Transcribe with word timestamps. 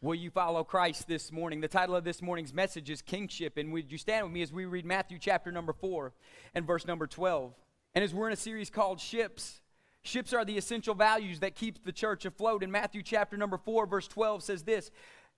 Will 0.00 0.14
you 0.14 0.30
follow 0.30 0.62
Christ 0.62 1.08
this 1.08 1.32
morning? 1.32 1.60
The 1.60 1.66
title 1.66 1.96
of 1.96 2.04
this 2.04 2.22
morning's 2.22 2.54
message 2.54 2.88
is 2.88 3.02
Kingship. 3.02 3.56
And 3.56 3.72
would 3.72 3.90
you 3.90 3.98
stand 3.98 4.24
with 4.24 4.32
me 4.32 4.42
as 4.42 4.52
we 4.52 4.64
read 4.64 4.84
Matthew 4.84 5.18
chapter 5.18 5.50
number 5.50 5.72
4 5.72 6.12
and 6.54 6.64
verse 6.64 6.86
number 6.86 7.08
12? 7.08 7.52
And 7.96 8.04
as 8.04 8.14
we're 8.14 8.28
in 8.28 8.32
a 8.32 8.36
series 8.36 8.70
called 8.70 9.00
Ships, 9.00 9.60
ships 10.02 10.32
are 10.32 10.44
the 10.44 10.56
essential 10.56 10.94
values 10.94 11.40
that 11.40 11.56
keeps 11.56 11.80
the 11.80 11.90
church 11.90 12.24
afloat. 12.24 12.62
And 12.62 12.70
Matthew 12.70 13.02
chapter 13.02 13.36
number 13.36 13.58
4, 13.58 13.86
verse 13.86 14.06
12 14.06 14.44
says 14.44 14.62
this 14.62 14.92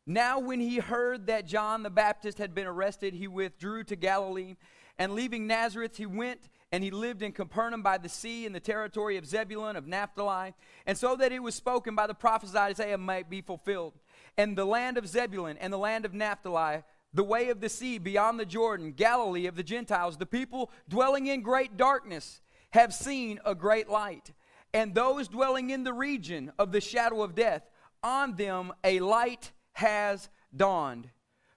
Now, 0.06 0.38
when 0.38 0.61
he 0.61 0.77
heard 0.77 1.27
that 1.29 1.46
John 1.46 1.82
the 1.82 1.88
Baptist 1.88 2.36
had 2.36 2.54
been 2.54 2.66
arrested, 2.66 3.14
he 3.14 3.29
withdrew 3.29 3.84
to 3.84 3.96
Galilee. 3.96 4.56
And 4.98 5.14
leaving 5.14 5.46
Nazareth, 5.46 5.96
he 5.96 6.04
went 6.04 6.50
and 6.70 6.84
he 6.84 6.90
lived 6.90 7.22
in 7.22 7.32
Capernaum 7.32 7.82
by 7.82 7.96
the 7.96 8.11
sea 8.11 8.45
in 8.45 8.52
the 8.52 8.61
territory 8.61 9.16
of 9.16 9.24
Zebulun, 9.24 9.74
of 9.77 9.86
Naphtali, 9.86 10.52
and 10.86 10.98
so 10.98 11.16
that 11.16 11.32
it 11.32 11.42
was 11.42 11.54
spoken 11.54 11.95
by 11.95 12.06
the 12.06 12.12
prophet 12.12 12.54
Isaiah 12.54 12.98
might 12.98 13.30
be 13.30 13.40
fulfilled. 13.40 13.95
And 14.41 14.57
the 14.57 14.64
land 14.64 14.96
of 14.96 15.07
Zebulun 15.07 15.59
and 15.59 15.70
the 15.70 15.77
land 15.77 16.07
of 16.07 16.14
Naphtali, 16.14 16.82
the 17.12 17.22
way 17.22 17.50
of 17.50 17.61
the 17.61 17.68
sea 17.68 17.99
beyond 17.99 18.40
the 18.40 18.46
Jordan, 18.46 18.93
Galilee 18.93 19.44
of 19.44 19.54
the 19.54 19.63
Gentiles, 19.63 20.16
the 20.16 20.25
people 20.25 20.71
dwelling 20.89 21.26
in 21.26 21.43
great 21.43 21.76
darkness 21.76 22.40
have 22.71 22.94
seen 22.94 23.39
a 23.44 23.54
great 23.54 23.90
light. 23.90 24.32
And 24.72 24.94
those 24.94 25.29
dwelling 25.29 25.68
in 25.68 25.85
the 25.85 25.93
region 25.93 26.53
of 26.58 26.72
the 26.72 26.80
shadow 26.80 27.22
of 27.22 27.35
death, 27.35 27.68
on 28.03 28.36
them 28.36 28.72
a 28.82 29.00
light 29.00 29.53
has 29.75 30.30
dawned. 30.57 31.11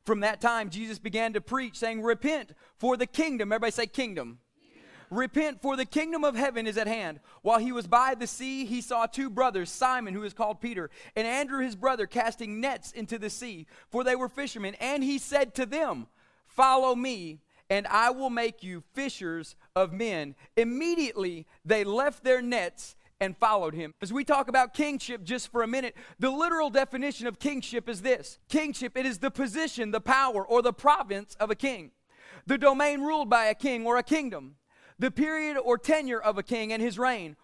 From 0.06 0.20
that 0.20 0.42
time, 0.42 0.70
Jesus 0.70 1.00
began 1.00 1.32
to 1.32 1.40
preach, 1.40 1.78
saying, 1.78 2.02
Repent, 2.02 2.52
for 2.76 2.98
the 2.98 3.08
kingdom, 3.08 3.54
everybody 3.54 3.72
say, 3.72 3.88
kingdom 3.88 4.40
Repent, 5.16 5.62
for 5.62 5.76
the 5.76 5.86
kingdom 5.86 6.24
of 6.24 6.36
heaven 6.36 6.66
is 6.66 6.78
at 6.78 6.88
hand. 6.88 7.20
While 7.42 7.60
he 7.60 7.72
was 7.72 7.88
by 7.88 8.16
the 8.16 8.28
sea, 8.28 8.66
he 8.66 8.82
saw 8.82 9.06
two 9.06 9.30
brothers, 9.30 9.70
Simon, 9.70 10.14
who 10.14 10.24
is 10.24 10.34
called 10.34 10.62
Peter, 10.62 10.90
and 11.16 11.28
Andrew 11.28 11.64
his 11.64 11.76
brother, 11.76 12.06
casting 12.08 12.60
nets 12.60 12.92
into 12.92 13.20
the 13.20 13.30
sea, 13.30 13.68
for 13.90 14.04
they 14.04 14.16
were 14.16 14.30
fishermen. 14.30 14.76
And 14.80 15.04
he 15.04 15.18
said 15.18 15.54
to 15.56 15.66
them, 15.66 16.08
Follow 16.46 16.96
me, 16.96 17.42
and 17.70 17.88
I 17.88 18.12
will 18.12 18.30
make 18.30 18.64
you 18.64 18.84
fishers 18.94 19.56
of 19.76 19.94
men. 19.94 20.36
Immediately 20.56 21.46
they 21.66 21.84
left 21.84 22.24
their 22.24 22.42
nets 22.42 22.96
and 23.20 23.38
followed 23.38 23.74
him. 23.74 23.94
As 24.02 24.12
we 24.12 24.24
talk 24.24 24.50
about 24.50 24.74
kingship 24.74 25.24
just 25.24 25.52
for 25.52 25.64
a 25.64 25.68
minute, 25.68 25.96
the 26.20 26.30
literal 26.30 26.70
definition 26.70 27.26
of 27.26 27.40
kingship 27.40 27.88
is 27.88 28.02
this 28.02 28.38
Kingship, 28.50 28.98
it 28.98 29.06
is 29.06 29.20
the 29.20 29.32
position, 29.32 29.92
the 29.92 30.02
power, 30.02 30.46
or 30.46 30.62
the 30.62 30.74
province 30.74 31.36
of 31.40 31.50
a 31.50 31.56
king, 31.56 31.92
the 32.46 32.58
domain 32.58 33.02
ruled 33.02 33.30
by 33.30 33.46
a 33.46 33.56
king 33.56 33.86
or 33.86 33.98
a 33.98 34.04
kingdom 34.04 34.56
the 35.00 35.12
period 35.12 35.58
or 35.58 35.78
tenure 35.78 36.20
of 36.20 36.38
a 36.38 36.44
king 36.44 36.72
and 36.74 36.82
his 36.82 36.98
reign 36.98 37.36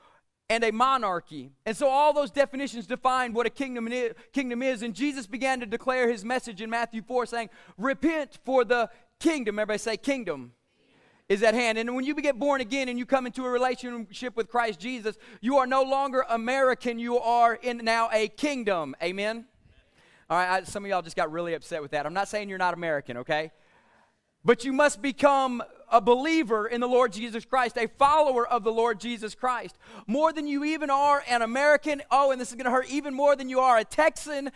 and 0.50 0.64
a 0.64 0.72
monarchy. 0.72 1.52
And 1.66 1.78
so 1.78 1.88
all 1.88 2.12
those 2.12 2.32
definitions 2.32 2.88
define 2.88 3.34
what 3.34 3.46
a 3.46 3.50
kingdom 3.50 3.88
is, 3.88 4.14
kingdom 4.34 4.64
is. 4.64 4.82
And 4.82 4.96
Jesus 4.96 5.28
began 5.28 5.60
to 5.60 5.66
declare 5.66 6.10
his 6.10 6.26
message 6.26 6.62
in 6.62 6.70
Matthew 6.70 7.02
4 7.04 7.28
saying, 7.28 7.50
Repent 7.78 8.40
for 8.44 8.66
the 8.66 8.90
kingdom. 9.20 9.60
Everybody 9.60 9.78
say, 9.78 9.98
Kingdom 9.98 10.54
is 11.30 11.44
at 11.44 11.54
hand. 11.54 11.78
And 11.78 11.96
when 11.96 12.04
you 12.04 12.16
get 12.16 12.40
born 12.40 12.60
again 12.60 12.90
and 12.90 12.98
you 12.98 13.06
come 13.06 13.28
into 13.28 13.46
a 13.46 13.50
relationship 13.50 14.36
with 14.36 14.50
Christ 14.50 14.80
Jesus, 14.80 15.16
you 15.42 15.58
are 15.58 15.68
no 15.68 15.84
longer 15.84 16.26
American, 16.28 16.98
you 16.98 17.20
are 17.20 17.54
in 17.54 17.78
now 17.78 18.10
a 18.12 18.28
kingdom. 18.28 18.96
Amen? 19.04 19.46
All 20.30 20.38
right, 20.38 20.62
I, 20.62 20.64
some 20.64 20.84
of 20.84 20.90
y'all 20.90 21.04
just 21.04 21.16
got 21.16 21.32
really 21.32 21.54
upset 21.54 21.82
with 21.82 21.92
that. 21.92 22.06
I'm 22.06 22.14
not 22.14 22.28
saying 22.28 22.50
you're 22.50 22.58
not 22.58 22.74
American, 22.74 23.18
okay? 23.18 23.52
But 24.44 24.66
you 24.66 24.74
must 24.74 25.02
become 25.02 25.62
a 25.92 26.02
believer 26.02 26.68
in 26.68 26.82
the 26.82 26.88
Lord 26.88 27.12
Jesus 27.14 27.46
Christ, 27.46 27.78
a 27.78 27.88
follower 27.88 28.48
of 28.48 28.64
the 28.64 28.72
Lord 28.72 29.00
Jesus 29.00 29.36
Christ. 29.36 29.78
More 30.08 30.32
than 30.34 30.48
you 30.48 30.64
even 30.64 30.90
are 30.90 31.24
an 31.30 31.42
American. 31.42 32.02
Oh, 32.12 32.32
and 32.32 32.40
this 32.40 32.50
is 32.50 32.56
going 32.56 32.66
to 32.66 32.72
hurt 32.72 32.90
even 32.90 33.14
more 33.14 33.36
than 33.36 33.50
you 33.50 33.60
are 33.60 33.78
a 33.78 33.84
Texan. 33.84 34.52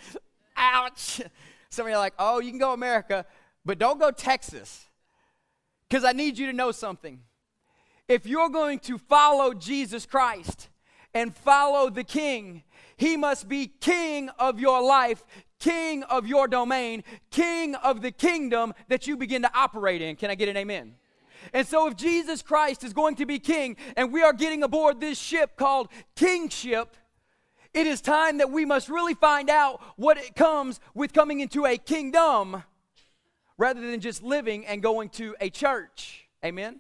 Ouch. 0.56 1.22
Some 1.70 1.86
of 1.86 1.90
you 1.90 1.96
are 1.96 2.00
like, 2.00 2.14
oh, 2.20 2.40
you 2.40 2.50
can 2.50 2.60
go 2.60 2.74
America, 2.74 3.26
but 3.66 3.80
don't 3.80 4.00
go 4.00 4.12
Texas. 4.12 4.86
Because 5.90 6.04
I 6.04 6.12
need 6.12 6.38
you 6.38 6.48
to 6.48 6.54
know 6.54 6.72
something. 6.72 7.20
If 8.08 8.26
you're 8.26 8.50
going 8.50 8.80
to 8.80 8.98
follow 8.98 9.54
Jesus 9.54 10.06
Christ 10.06 10.70
and 11.14 11.36
follow 11.36 11.90
the 11.90 12.04
King, 12.04 12.64
he 12.98 13.18
must 13.18 13.48
be 13.48 13.68
king 13.68 14.30
of 14.40 14.60
your 14.60 14.82
life, 14.82 15.24
king 15.60 16.04
of 16.04 16.28
your 16.28 16.48
domain, 16.48 17.04
king 17.32 17.76
of 17.76 18.02
the 18.02 18.12
kingdom 18.12 18.74
that 18.88 19.08
you 19.08 19.18
begin 19.18 19.42
to 19.42 19.52
operate 19.54 20.02
in. 20.02 20.16
Can 20.16 20.30
I 20.30 20.36
get 20.36 20.50
an 20.50 20.58
amen? 20.58 20.96
And 21.52 21.68
so, 21.68 21.88
if 21.88 21.96
Jesus 21.96 22.42
Christ 22.42 22.84
is 22.84 22.94
going 22.94 23.16
to 23.16 23.26
be 23.26 23.40
king 23.40 23.76
and 23.98 24.14
we 24.14 24.22
are 24.22 24.34
getting 24.34 24.64
aboard 24.64 25.00
this 25.00 25.20
ship 25.20 25.58
called 25.58 25.90
kingship, 26.16 26.96
it 27.74 27.88
is 27.88 28.02
time 28.02 28.38
that 28.38 28.52
we 28.52 28.66
must 28.66 28.88
really 28.88 29.16
find 29.16 29.50
out 29.50 29.82
what 29.96 30.18
it 30.18 30.36
comes 30.36 30.80
with 30.94 31.12
coming 31.12 31.40
into 31.40 31.66
a 31.66 31.78
kingdom 31.78 32.64
rather 33.58 33.82
than 33.82 34.00
just 34.00 34.24
living 34.24 34.66
and 34.66 34.82
going 34.82 35.10
to 35.10 35.36
a 35.42 35.50
church. 35.50 36.28
Amen? 36.46 36.80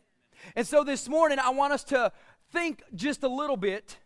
And 0.56 0.66
so, 0.66 0.84
this 0.84 1.09
morning, 1.09 1.40
I 1.40 1.50
want 1.50 1.73
us 1.73 1.84
to 1.85 2.12
think 2.52 2.84
just 2.96 3.23
a 3.23 3.29
little 3.29 3.57
bit. 3.57 3.97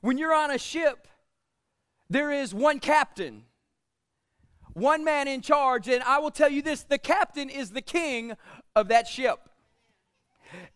When 0.00 0.16
you're 0.16 0.34
on 0.34 0.50
a 0.50 0.58
ship, 0.58 1.08
there 2.08 2.30
is 2.30 2.54
one 2.54 2.80
captain 2.80 3.44
one 4.74 5.04
man 5.04 5.28
in 5.28 5.40
charge, 5.40 5.88
and 5.88 6.02
I 6.02 6.18
will 6.18 6.30
tell 6.30 6.50
you 6.50 6.62
this 6.62 6.82
the 6.82 6.98
captain 6.98 7.48
is 7.48 7.70
the 7.70 7.82
king 7.82 8.32
of 8.74 8.88
that 8.88 9.06
ship. 9.06 9.49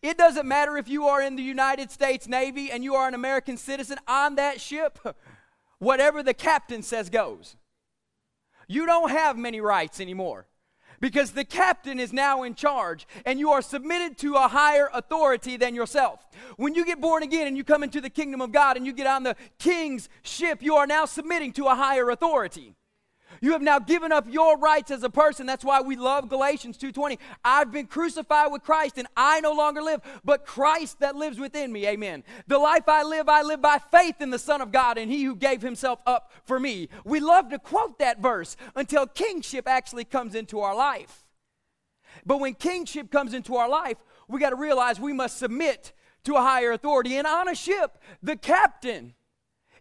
It 0.03 0.19
doesn't 0.19 0.47
matter 0.47 0.77
if 0.77 0.89
you 0.89 1.07
are 1.07 1.23
in 1.23 1.37
the 1.37 1.43
United 1.43 1.91
States 1.91 2.29
Navy 2.29 2.71
and 2.71 2.85
you 2.85 2.95
are 2.95 3.09
an 3.09 3.15
American 3.15 3.57
citizen 3.57 3.99
on 4.07 4.37
that 4.37 4.61
ship, 4.61 4.99
whatever 5.79 6.23
the 6.23 6.35
captain 6.35 6.83
says 6.83 7.11
goes. 7.11 7.57
You 8.69 8.87
don't 8.87 9.11
have 9.11 9.37
many 9.37 9.61
rights 9.61 10.01
anymore 10.01 10.47
because 11.01 11.33
the 11.33 11.45
captain 11.45 12.01
is 12.01 12.13
now 12.13 12.43
in 12.43 12.55
charge 12.55 13.07
and 13.27 13.39
you 13.39 13.51
are 13.51 13.61
submitted 13.61 14.17
to 14.19 14.35
a 14.35 14.49
higher 14.49 14.89
authority 14.93 15.57
than 15.57 15.75
yourself. 15.75 16.27
When 16.57 16.75
you 16.75 16.85
get 16.85 17.01
born 17.01 17.23
again 17.23 17.47
and 17.47 17.57
you 17.57 17.65
come 17.65 17.83
into 17.83 18.01
the 18.01 18.11
kingdom 18.11 18.41
of 18.41 18.53
God 18.53 18.77
and 18.77 18.87
you 18.87 18.93
get 18.93 19.07
on 19.07 19.23
the 19.23 19.37
king's 19.59 20.09
ship, 20.23 20.63
you 20.63 20.77
are 20.77 20.87
now 20.87 21.05
submitting 21.05 21.53
to 21.55 21.67
a 21.67 21.75
higher 21.75 22.09
authority. 22.11 22.75
You 23.45 23.53
have 23.53 23.61
now 23.61 23.79
given 23.79 24.11
up 24.11 24.25
your 24.27 24.57
rights 24.57 24.91
as 24.91 25.03
a 25.03 25.11
person. 25.11 25.45
That's 25.45 25.67
why 25.67 25.83
we 25.83 25.97
love 25.97 26.31
Galatians 26.31 26.79
2:20. 26.79 27.19
I've 27.45 27.71
been 27.71 27.87
crucified 27.87 28.51
with 28.51 28.63
Christ 28.63 28.97
and 28.97 29.07
I 29.19 29.41
no 29.41 29.53
longer 29.53 29.83
live, 29.83 30.01
but 30.25 30.47
Christ 30.47 31.01
that 31.01 31.15
lives 31.15 31.39
within 31.39 31.71
me. 31.71 31.87
Amen. 31.87 32.25
The 32.47 32.57
life 32.57 32.89
I 32.89 33.03
live, 33.03 33.29
I 33.29 33.43
live 33.43 33.61
by 33.61 33.79
faith 33.79 34.23
in 34.23 34.31
the 34.31 34.39
Son 34.39 34.63
of 34.63 34.73
God 34.73 34.97
and 34.97 35.13
he 35.13 35.25
who 35.25 35.37
gave 35.37 35.61
himself 35.61 35.99
up 36.07 36.33
for 36.47 36.59
me. 36.59 36.89
We 37.05 37.21
love 37.21 37.51
to 37.51 37.59
quote 37.59 37.99
that 37.99 38.19
verse 38.19 38.57
until 38.77 39.07
kingship 39.07 39.69
actually 39.69 40.07
comes 40.07 40.35
into 40.35 40.61
our 40.61 40.75
life. 40.75 41.27
But 42.25 42.39
when 42.39 42.55
kingship 42.55 43.11
comes 43.11 43.35
into 43.35 43.57
our 43.57 43.69
life, 43.69 43.99
we 44.27 44.41
got 44.41 44.51
to 44.51 44.57
realize 44.57 44.99
we 44.99 45.13
must 45.13 45.37
submit 45.37 45.93
to 46.23 46.37
a 46.37 46.41
higher 46.41 46.73
authority. 46.73 47.19
And 47.19 47.27
on 47.27 47.51
a 47.51 47.55
ship, 47.55 47.99
the 48.23 48.37
captain 48.37 49.13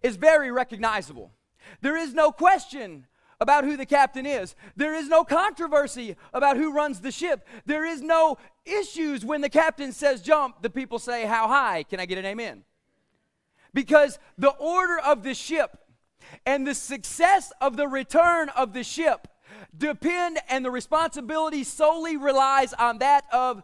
is 0.02 0.18
very 0.18 0.52
recognizable. 0.52 1.32
There 1.80 1.96
is 1.96 2.14
no 2.14 2.34
question 2.34 3.08
about 3.40 3.64
who 3.64 3.78
the 3.78 3.86
captain 3.86 4.26
is. 4.26 4.56
There 4.76 4.94
is 4.94 5.08
no 5.08 5.24
controversy 5.24 6.16
about 6.34 6.58
who 6.58 6.74
runs 6.74 7.02
the 7.02 7.12
ship. 7.12 7.48
There 7.66 7.86
is 7.86 8.02
no 8.02 8.38
issues 8.66 9.26
when 9.26 9.42
the 9.42 9.50
captain 9.50 9.92
says 9.92 10.22
jump, 10.22 10.62
the 10.62 10.70
people 10.70 11.00
say, 11.00 11.26
How 11.26 11.48
high? 11.48 11.84
Can 11.84 12.00
I 12.00 12.06
get 12.06 12.18
an 12.18 12.26
amen? 12.26 12.64
Because 13.74 14.20
the 14.38 14.52
order 14.52 15.00
of 15.00 15.24
the 15.24 15.34
ship 15.34 15.78
and 16.46 16.66
the 16.66 16.76
success 16.76 17.52
of 17.60 17.76
the 17.76 17.88
return 17.88 18.50
of 18.50 18.74
the 18.74 18.84
ship 18.84 19.28
depend 19.76 20.40
and 20.50 20.64
the 20.64 20.72
responsibility 20.72 21.64
solely 21.64 22.18
relies 22.18 22.74
on 22.74 23.00
that 23.00 23.26
of 23.32 23.64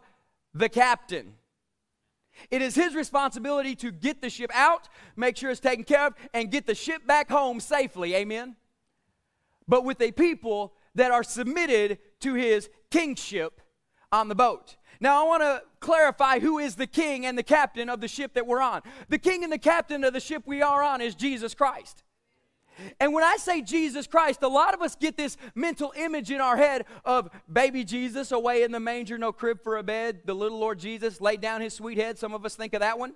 the 0.52 0.68
captain. 0.68 1.34
It 2.50 2.62
is 2.62 2.74
his 2.74 2.94
responsibility 2.94 3.74
to 3.76 3.92
get 3.92 4.22
the 4.22 4.30
ship 4.30 4.50
out, 4.54 4.88
make 5.14 5.36
sure 5.36 5.50
it's 5.50 5.60
taken 5.60 5.84
care 5.84 6.06
of, 6.06 6.14
and 6.32 6.50
get 6.50 6.66
the 6.66 6.74
ship 6.74 7.06
back 7.06 7.30
home 7.30 7.60
safely. 7.60 8.14
Amen 8.14 8.56
but 9.70 9.84
with 9.84 10.00
a 10.02 10.10
people 10.10 10.74
that 10.96 11.12
are 11.12 11.22
submitted 11.22 11.98
to 12.18 12.34
his 12.34 12.68
kingship 12.90 13.60
on 14.10 14.28
the 14.28 14.34
boat. 14.34 14.76
Now, 14.98 15.24
I 15.24 15.28
want 15.28 15.42
to 15.42 15.62
clarify 15.78 16.40
who 16.40 16.58
is 16.58 16.74
the 16.74 16.88
king 16.88 17.24
and 17.24 17.38
the 17.38 17.44
captain 17.44 17.88
of 17.88 18.00
the 18.00 18.08
ship 18.08 18.34
that 18.34 18.46
we're 18.46 18.60
on. 18.60 18.82
The 19.08 19.18
king 19.18 19.44
and 19.44 19.52
the 19.52 19.58
captain 19.58 20.02
of 20.02 20.12
the 20.12 20.20
ship 20.20 20.42
we 20.44 20.60
are 20.60 20.82
on 20.82 21.00
is 21.00 21.14
Jesus 21.14 21.54
Christ. 21.54 22.02
And 22.98 23.14
when 23.14 23.22
I 23.22 23.36
say 23.36 23.62
Jesus 23.62 24.06
Christ, 24.06 24.42
a 24.42 24.48
lot 24.48 24.74
of 24.74 24.82
us 24.82 24.96
get 24.96 25.16
this 25.16 25.36
mental 25.54 25.92
image 25.96 26.30
in 26.30 26.40
our 26.40 26.56
head 26.56 26.84
of 27.04 27.30
baby 27.50 27.84
Jesus 27.84 28.32
away 28.32 28.62
in 28.64 28.72
the 28.72 28.80
manger, 28.80 29.18
no 29.18 29.32
crib 29.32 29.62
for 29.62 29.76
a 29.76 29.82
bed, 29.82 30.22
the 30.24 30.34
little 30.34 30.58
Lord 30.58 30.80
Jesus 30.80 31.20
laid 31.20 31.40
down 31.40 31.60
his 31.60 31.74
sweet 31.74 31.96
head. 31.96 32.18
Some 32.18 32.34
of 32.34 32.44
us 32.44 32.56
think 32.56 32.74
of 32.74 32.80
that 32.80 32.98
one. 32.98 33.14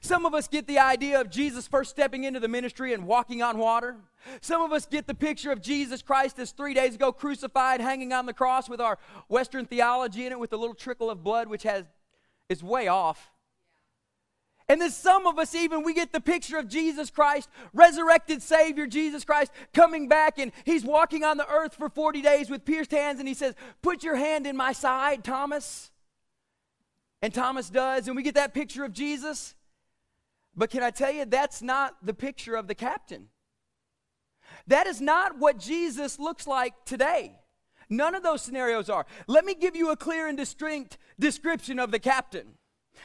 Some 0.00 0.26
of 0.26 0.34
us 0.34 0.48
get 0.48 0.66
the 0.66 0.78
idea 0.78 1.20
of 1.20 1.30
Jesus 1.30 1.66
first 1.66 1.90
stepping 1.90 2.24
into 2.24 2.40
the 2.40 2.48
ministry 2.48 2.92
and 2.92 3.06
walking 3.06 3.42
on 3.42 3.58
water. 3.58 3.96
Some 4.40 4.62
of 4.62 4.72
us 4.72 4.86
get 4.86 5.06
the 5.06 5.14
picture 5.14 5.52
of 5.52 5.60
Jesus 5.60 6.02
Christ 6.02 6.38
as 6.38 6.52
three 6.52 6.74
days 6.74 6.94
ago 6.94 7.12
crucified, 7.12 7.80
hanging 7.80 8.12
on 8.12 8.26
the 8.26 8.32
cross 8.32 8.68
with 8.68 8.80
our 8.80 8.98
Western 9.28 9.66
theology 9.66 10.26
in 10.26 10.32
it 10.32 10.38
with 10.38 10.52
a 10.52 10.56
little 10.56 10.74
trickle 10.74 11.10
of 11.10 11.22
blood, 11.22 11.48
which 11.48 11.62
has 11.64 11.84
is 12.48 12.62
way 12.62 12.88
off. 12.88 13.30
And 14.68 14.80
then 14.80 14.90
some 14.90 15.26
of 15.26 15.38
us, 15.38 15.54
even, 15.54 15.82
we 15.82 15.92
get 15.92 16.12
the 16.12 16.20
picture 16.20 16.56
of 16.56 16.68
Jesus 16.68 17.10
Christ, 17.10 17.50
resurrected 17.74 18.42
Savior 18.42 18.86
Jesus 18.86 19.22
Christ, 19.24 19.52
coming 19.74 20.08
back, 20.08 20.38
and 20.38 20.52
he's 20.64 20.84
walking 20.84 21.22
on 21.22 21.36
the 21.36 21.48
earth 21.48 21.74
for 21.74 21.90
40 21.90 22.22
days 22.22 22.48
with 22.48 22.64
pierced 22.64 22.90
hands, 22.90 23.18
and 23.18 23.28
he 23.28 23.34
says, 23.34 23.54
Put 23.82 24.02
your 24.02 24.16
hand 24.16 24.46
in 24.46 24.56
my 24.56 24.72
side, 24.72 25.22
Thomas. 25.22 25.90
And 27.20 27.32
Thomas 27.32 27.68
does, 27.68 28.06
and 28.06 28.16
we 28.16 28.22
get 28.22 28.34
that 28.36 28.54
picture 28.54 28.84
of 28.84 28.92
Jesus. 28.92 29.54
But 30.56 30.70
can 30.70 30.82
I 30.82 30.90
tell 30.90 31.10
you, 31.10 31.24
that's 31.24 31.62
not 31.62 31.96
the 32.02 32.14
picture 32.14 32.54
of 32.54 32.68
the 32.68 32.74
captain. 32.74 33.28
That 34.66 34.86
is 34.86 35.00
not 35.00 35.38
what 35.38 35.58
Jesus 35.58 36.18
looks 36.18 36.46
like 36.46 36.84
today. 36.84 37.36
None 37.90 38.14
of 38.14 38.22
those 38.22 38.42
scenarios 38.42 38.88
are. 38.88 39.06
Let 39.26 39.44
me 39.44 39.54
give 39.54 39.76
you 39.76 39.90
a 39.90 39.96
clear 39.96 40.26
and 40.26 40.38
distinct 40.38 40.96
description 41.18 41.78
of 41.78 41.90
the 41.90 41.98
captain. 41.98 42.54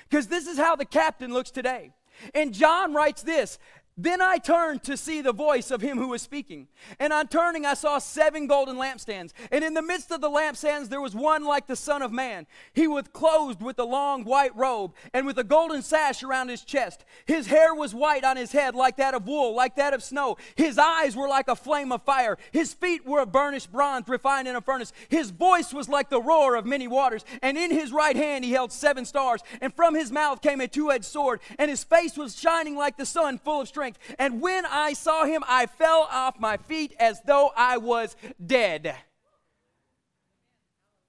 Because 0.10 0.28
this 0.28 0.48
is 0.48 0.58
how 0.58 0.76
the 0.76 0.86
captain 0.86 1.34
looks 1.34 1.52
today. 1.52 1.92
And 2.34 2.54
John 2.54 2.94
writes 2.94 3.24
this 3.24 3.58
then 4.02 4.22
I 4.22 4.38
turned 4.38 4.84
to 4.84 4.96
see 4.96 5.20
the 5.22 5.34
voice 5.34 5.72
of 5.72 5.82
him 5.82 5.98
who 5.98 6.08
was 6.08 6.22
speaking. 6.22 6.70
And 7.00 7.12
on 7.12 7.28
turning, 7.28 7.66
I 7.66 7.74
saw 7.74 8.00
seven 8.00 8.48
golden 8.48 8.78
lampstands. 8.78 9.34
And 9.52 9.62
in 9.62 9.74
the 9.74 9.82
midst 9.82 10.10
of 10.12 10.22
the 10.22 10.30
lampstands, 10.30 10.88
there 10.88 11.02
was 11.02 11.14
one 11.14 11.44
like 11.44 11.68
the 11.68 11.76
Son 11.76 12.02
of 12.02 12.10
Man. 12.10 12.48
He 12.72 12.88
was 12.88 13.10
clothed 13.12 13.62
with 13.62 13.78
a 13.78 13.84
long 13.84 14.24
white 14.24 14.56
robe 14.56 14.94
and 15.14 15.26
with 15.26 15.38
a 15.38 15.44
golden 15.44 15.82
sash 15.82 16.24
around 16.24 16.48
his 16.48 16.64
chest. 16.64 17.04
His 17.26 17.48
hair 17.48 17.76
was 17.76 17.94
white 17.94 18.24
on 18.24 18.38
his 18.38 18.54
head, 18.54 18.74
like 18.74 18.96
that 18.98 19.14
of 19.14 19.28
wool, 19.28 19.54
like 19.54 19.76
that 19.76 19.94
of 19.94 20.02
snow. 20.02 20.38
His 20.56 20.78
eyes 20.78 21.14
were 21.14 21.28
like 21.28 21.50
a 21.50 21.56
flame 21.56 21.92
of 21.92 22.02
fire. 22.04 22.38
His 22.54 22.74
feet 22.74 23.06
were 23.06 23.20
of 23.20 23.34
burnished 23.34 23.70
bronze 23.70 24.08
refined 24.08 24.48
in 24.48 24.56
a 24.56 24.62
furnace. 24.62 24.94
His 25.10 25.32
voice 25.32 25.74
was 25.74 25.90
like 25.90 26.10
the 26.10 26.22
roar 26.22 26.56
of 26.56 26.66
many 26.66 26.88
waters. 26.88 27.26
And 27.42 27.58
in 27.58 27.70
his 27.70 27.92
right 27.92 28.16
hand, 28.16 28.46
he 28.46 28.52
held 28.52 28.72
seven 28.72 29.04
stars. 29.04 29.42
And 29.60 29.74
from 29.74 29.94
his 29.94 30.10
mouth 30.10 30.42
came 30.42 30.62
a 30.62 30.70
two 30.70 30.90
edged 30.90 31.04
sword. 31.04 31.42
And 31.58 31.70
his 31.70 31.84
face 31.84 32.18
was 32.18 32.40
shining 32.40 32.78
like 32.78 32.96
the 32.96 33.06
sun, 33.06 33.40
full 33.40 33.60
of 33.60 33.68
strength 33.68 33.89
strength. 33.94 34.16
And 34.20 34.42
when 34.42 34.66
I 34.66 34.94
saw 34.94 35.26
him, 35.26 35.44
I 35.48 35.66
fell 35.66 36.08
off 36.12 36.40
my 36.40 36.58
feet 36.58 36.96
as 37.00 37.22
though 37.26 37.52
I 37.56 37.78
was 37.78 38.16
dead. 38.44 38.96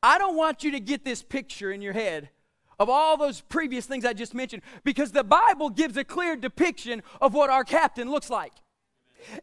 I 0.03 0.19
don't 0.19 0.37
want 0.37 0.65
you 0.65 0.71
to 0.73 0.81
get 0.81 1.05
this 1.05 1.23
picture 1.23 1.71
in 1.71 1.83
your 1.83 1.93
head 1.93 2.31
of 2.79 2.89
all 2.89 3.19
those 3.19 3.43
previous 3.43 3.85
things 3.85 4.07
I 4.07 4.15
just 4.15 4.35
mentioned 4.35 4.63
because 4.83 5.13
the 5.13 5.25
Bible 5.25 5.69
gives 5.69 5.97
a 5.99 6.05
clear 6.05 6.37
depiction 6.37 7.03
of 7.21 7.35
what 7.35 7.51
our 7.51 7.65
captain 7.65 8.11
looks 8.11 8.31
like. 8.31 8.53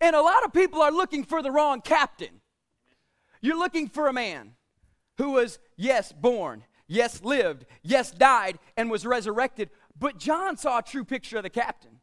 And 0.02 0.16
a 0.16 0.22
lot 0.22 0.44
of 0.44 0.54
people 0.54 0.82
are 0.82 0.92
looking 0.92 1.24
for 1.24 1.44
the 1.44 1.52
wrong 1.52 1.82
captain. 1.82 2.42
You're 3.42 3.60
looking 3.60 3.88
for 3.88 4.08
a 4.08 4.14
man 4.14 4.54
who 5.18 5.32
was, 5.32 5.60
yes, 5.76 6.12
born, 6.12 6.64
yes, 6.88 7.22
lived, 7.24 7.66
yes, 7.84 8.10
died, 8.10 8.58
and 8.76 8.90
was 8.90 9.06
resurrected. 9.06 9.70
But 10.00 10.18
John 10.18 10.58
saw 10.58 10.80
a 10.80 10.84
true 10.84 11.04
picture 11.04 11.38
of 11.38 11.44
the 11.44 11.52
captain. 11.52 11.97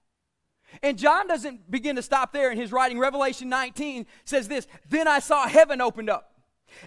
And 0.82 0.96
John 0.96 1.26
doesn't 1.26 1.70
begin 1.70 1.96
to 1.96 2.02
stop 2.02 2.32
there 2.32 2.50
in 2.50 2.58
his 2.58 2.72
writing. 2.72 2.98
Revelation 2.98 3.48
19 3.48 4.06
says 4.24 4.48
this 4.48 4.66
Then 4.88 5.08
I 5.08 5.18
saw 5.18 5.48
heaven 5.48 5.80
opened 5.80 6.10
up, 6.10 6.34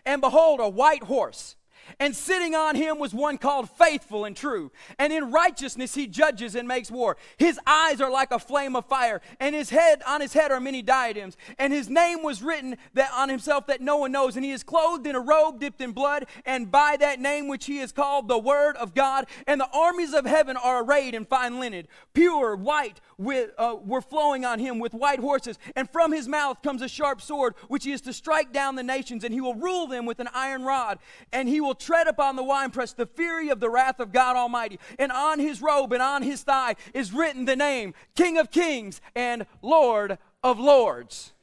and 0.06 0.22
behold, 0.22 0.60
a 0.62 0.70
white 0.70 1.04
horse. 1.04 1.57
And 2.00 2.16
sitting 2.16 2.56
on 2.56 2.76
him 2.76 3.00
was 3.00 3.14
one 3.14 3.38
called 3.38 3.70
faithful 3.70 4.26
and 4.26 4.36
true. 4.36 4.72
And 5.00 5.12
in 5.14 5.32
righteousness 5.32 5.96
he 5.96 6.08
judges 6.08 6.56
and 6.56 6.68
makes 6.68 6.92
war. 6.92 7.18
His 7.38 7.60
eyes 7.66 8.02
are 8.02 8.12
like 8.12 8.32
a 8.32 8.40
flame 8.40 8.76
of 8.76 8.86
fire, 8.86 9.22
and 9.40 9.56
his 9.56 9.70
head 9.70 10.02
on 10.08 10.22
his 10.22 10.34
head 10.34 10.52
are 10.52 10.60
many 10.60 10.82
diadems. 10.82 11.38
And 11.58 11.72
his 11.74 11.90
name 11.90 12.24
was 12.24 12.42
written 12.42 12.78
that 12.94 13.12
on 13.14 13.30
himself 13.30 13.68
that 13.68 13.82
no 13.82 13.98
one 13.98 14.12
knows. 14.12 14.36
And 14.36 14.46
he 14.46 14.52
is 14.52 14.64
clothed 14.64 15.08
in 15.08 15.16
a 15.16 15.20
robe 15.20 15.60
dipped 15.60 15.82
in 15.82 15.92
blood, 15.92 16.26
and 16.46 16.72
by 16.72 16.98
that 17.00 17.20
name 17.20 17.48
which 17.48 17.66
he 17.66 17.80
is 17.80 17.92
called 17.92 18.28
the 18.28 18.38
Word 18.38 18.76
of 18.78 18.94
God. 18.94 19.28
And 19.46 19.60
the 19.60 19.70
armies 19.74 20.14
of 20.14 20.26
heaven 20.26 20.58
are 20.58 20.84
arrayed 20.84 21.16
in 21.16 21.26
fine 21.26 21.60
linen, 21.60 21.88
pure 22.14 22.56
white, 22.56 23.00
with, 23.18 23.52
uh, 23.58 23.76
were 23.84 24.02
flowing 24.02 24.46
on 24.46 24.60
him 24.60 24.80
with 24.80 24.94
white 24.94 25.20
horses. 25.20 25.58
And 25.76 25.90
from 25.90 26.12
his 26.12 26.28
mouth 26.28 26.62
comes 26.62 26.82
a 26.82 26.88
sharp 26.88 27.22
sword, 27.22 27.56
which 27.68 27.84
he 27.84 27.92
is 27.92 28.02
to 28.02 28.14
strike 28.14 28.52
down 28.52 28.76
the 28.76 28.84
nations, 28.84 29.24
and 29.24 29.34
he 29.34 29.42
will 29.42 29.56
rule 29.56 29.88
them 29.88 30.06
with 30.06 30.20
an 30.20 30.30
iron 30.34 30.64
rod. 30.64 31.00
And 31.32 31.48
he 31.48 31.62
will 31.62 31.76
tread 31.80 32.08
upon 32.08 32.36
the 32.36 32.44
winepress 32.44 32.94
the 32.94 33.06
fury 33.06 33.50
of 33.50 33.60
the 33.60 33.70
wrath 33.70 34.00
of 34.00 34.12
God 34.12 34.36
Almighty. 34.36 34.80
And 35.00 35.12
on 35.12 35.40
his 35.40 35.62
robe 35.62 35.94
and 35.94 36.02
on 36.02 36.24
his 36.24 36.44
thigh 36.44 36.76
is 36.94 37.14
written 37.14 37.46
the 37.46 37.56
name 37.56 37.94
King 38.16 38.38
of 38.38 38.52
Kings 38.52 39.02
and 39.16 39.46
Lord 39.62 40.18
of 40.44 40.60
Lords. 40.60 41.34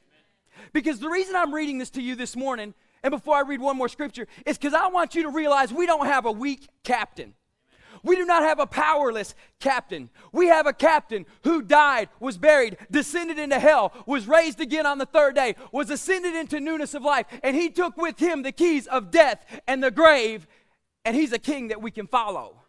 Because 0.73 0.99
the 0.99 1.09
reason 1.09 1.35
I'm 1.35 1.53
reading 1.53 1.77
this 1.77 1.89
to 1.91 2.01
you 2.01 2.15
this 2.15 2.35
morning, 2.35 2.73
and 3.03 3.11
before 3.11 3.35
I 3.35 3.41
read 3.41 3.61
one 3.61 3.77
more 3.77 3.89
scripture, 3.89 4.27
is 4.45 4.57
because 4.57 4.73
I 4.73 4.87
want 4.87 5.15
you 5.15 5.23
to 5.23 5.29
realize 5.29 5.71
we 5.71 5.85
don't 5.85 6.07
have 6.07 6.25
a 6.25 6.31
weak 6.31 6.67
captain. 6.83 7.33
We 8.03 8.15
do 8.15 8.25
not 8.25 8.43
have 8.43 8.59
a 8.59 8.67
powerless 8.67 9.35
captain. 9.59 10.09
We 10.31 10.47
have 10.47 10.67
a 10.67 10.73
captain 10.73 11.25
who 11.43 11.61
died, 11.61 12.09
was 12.19 12.37
buried, 12.37 12.77
descended 12.91 13.39
into 13.39 13.59
hell, 13.59 13.93
was 14.05 14.27
raised 14.27 14.59
again 14.59 14.85
on 14.85 14.97
the 14.97 15.05
third 15.05 15.35
day, 15.35 15.55
was 15.71 15.89
ascended 15.89 16.35
into 16.35 16.59
newness 16.59 16.93
of 16.93 17.03
life, 17.03 17.25
and 17.43 17.55
he 17.55 17.69
took 17.69 17.97
with 17.97 18.19
him 18.19 18.43
the 18.43 18.51
keys 18.51 18.87
of 18.87 19.11
death 19.11 19.45
and 19.67 19.83
the 19.83 19.91
grave, 19.91 20.47
and 21.03 21.15
he's 21.15 21.33
a 21.33 21.39
king 21.39 21.69
that 21.69 21.81
we 21.81 21.91
can 21.91 22.07
follow. 22.07 22.61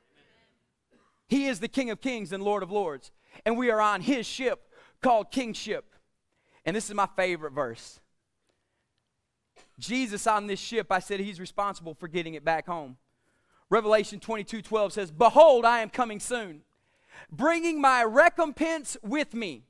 He 1.28 1.46
is 1.46 1.60
the 1.60 1.68
King 1.68 1.90
of 1.90 2.00
kings 2.00 2.32
and 2.32 2.42
Lord 2.42 2.62
of 2.62 2.70
lords, 2.70 3.10
and 3.44 3.58
we 3.58 3.70
are 3.70 3.80
on 3.80 4.00
his 4.00 4.26
ship 4.26 4.70
called 5.02 5.30
kingship. 5.30 5.94
And 6.64 6.74
this 6.74 6.88
is 6.88 6.94
my 6.94 7.08
favorite 7.16 7.52
verse. 7.52 8.00
Jesus 9.78 10.26
on 10.26 10.46
this 10.46 10.60
ship, 10.60 10.90
I 10.90 11.00
said 11.00 11.20
he's 11.20 11.40
responsible 11.40 11.94
for 11.94 12.08
getting 12.08 12.34
it 12.34 12.44
back 12.44 12.66
home. 12.66 12.96
Revelation 13.70 14.20
22 14.20 14.62
12 14.62 14.92
says, 14.92 15.10
Behold, 15.10 15.64
I 15.64 15.80
am 15.80 15.90
coming 15.90 16.20
soon, 16.20 16.62
bringing 17.30 17.80
my 17.80 18.04
recompense 18.04 18.96
with 19.02 19.34
me 19.34 19.64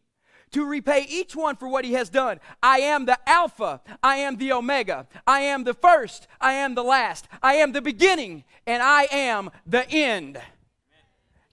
to 0.53 0.65
repay 0.65 1.07
each 1.09 1.35
one 1.35 1.57
for 1.57 1.69
what 1.69 1.85
he 1.85 1.95
has 1.95 2.09
done. 2.09 2.39
I 2.63 2.79
am 2.81 3.07
the 3.07 3.19
Alpha, 3.29 3.81
I 4.03 4.17
am 4.17 4.37
the 4.37 4.53
Omega, 4.53 5.07
I 5.27 5.41
am 5.41 5.65
the 5.65 5.75
first, 5.75 6.29
I 6.41 6.53
am 6.53 6.75
the 6.75 6.85
last, 6.85 7.27
I 7.43 7.55
am 7.55 7.73
the 7.73 7.83
beginning, 7.83 8.45
and 8.67 8.83
I 8.83 9.09
am 9.11 9.51
the 9.67 9.89
end. 9.91 10.41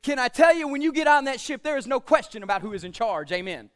Can 0.02 0.20
I 0.20 0.28
tell 0.28 0.54
you, 0.54 0.68
when 0.68 0.82
you 0.82 0.92
get 0.92 1.08
on 1.08 1.26
that 1.26 1.40
ship, 1.40 1.64
there 1.64 1.78
is 1.78 1.88
no 1.88 2.00
question 2.00 2.44
about 2.44 2.62
who 2.62 2.74
is 2.74 2.84
in 2.84 2.92
charge. 2.92 3.32
Amen 3.32 3.70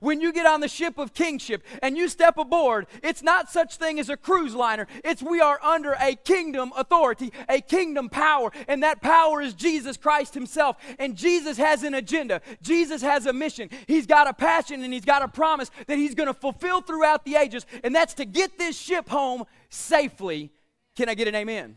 when 0.00 0.20
you 0.20 0.32
get 0.32 0.46
on 0.46 0.60
the 0.60 0.68
ship 0.68 0.98
of 0.98 1.14
kingship 1.14 1.64
and 1.82 1.96
you 1.96 2.08
step 2.08 2.38
aboard, 2.38 2.86
it's 3.02 3.22
not 3.22 3.50
such 3.50 3.76
thing 3.76 3.98
as 3.98 4.08
a 4.08 4.16
cruise 4.16 4.54
liner. 4.54 4.86
It's 5.04 5.22
we 5.22 5.40
are 5.40 5.62
under 5.62 5.96
a 6.00 6.14
kingdom 6.14 6.72
authority, 6.76 7.32
a 7.48 7.60
kingdom 7.60 8.08
power, 8.08 8.50
and 8.66 8.82
that 8.82 9.00
power 9.00 9.40
is 9.40 9.54
Jesus 9.54 9.96
Christ 9.96 10.34
himself. 10.34 10.76
And 10.98 11.16
Jesus 11.16 11.56
has 11.56 11.82
an 11.82 11.94
agenda. 11.94 12.40
Jesus 12.62 13.02
has 13.02 13.26
a 13.26 13.32
mission. 13.32 13.70
He's 13.86 14.06
got 14.06 14.28
a 14.28 14.32
passion 14.32 14.82
and 14.82 14.92
he's 14.92 15.04
got 15.04 15.22
a 15.22 15.28
promise 15.28 15.70
that 15.86 15.98
he's 15.98 16.14
going 16.14 16.28
to 16.28 16.34
fulfill 16.34 16.80
throughout 16.80 17.24
the 17.24 17.36
ages, 17.36 17.66
and 17.82 17.94
that's 17.94 18.14
to 18.14 18.24
get 18.24 18.58
this 18.58 18.78
ship 18.78 19.08
home 19.08 19.44
safely. 19.68 20.50
Can 20.96 21.08
I 21.08 21.14
get 21.14 21.28
an 21.28 21.34
amen? 21.34 21.76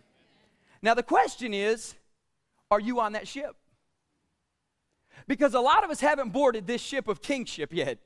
Now 0.82 0.94
the 0.94 1.04
question 1.04 1.54
is, 1.54 1.96
are 2.70 2.80
you 2.80 3.00
on 3.00 3.13
that 3.13 3.28
ship? 3.28 3.56
Because 5.28 5.54
a 5.54 5.60
lot 5.60 5.84
of 5.84 5.90
us 5.92 6.00
haven't 6.00 6.30
boarded 6.30 6.66
this 6.68 6.82
ship 6.82 7.08
of 7.08 7.22
kingship 7.22 7.74
yet. 7.74 8.00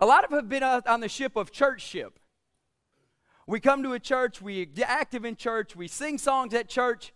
A 0.00 0.06
lot 0.06 0.24
of 0.24 0.30
have 0.30 0.48
been 0.48 0.62
on 0.62 1.00
the 1.00 1.08
ship 1.08 1.36
of 1.36 1.50
church 1.50 1.82
ship. 1.82 2.18
We 3.46 3.60
come 3.60 3.82
to 3.82 3.92
a 3.92 3.98
church, 3.98 4.40
we 4.40 4.64
get 4.64 4.88
active 4.88 5.24
in 5.24 5.36
church, 5.36 5.74
we 5.74 5.88
sing 5.88 6.18
songs 6.18 6.54
at 6.54 6.68
church, 6.68 7.12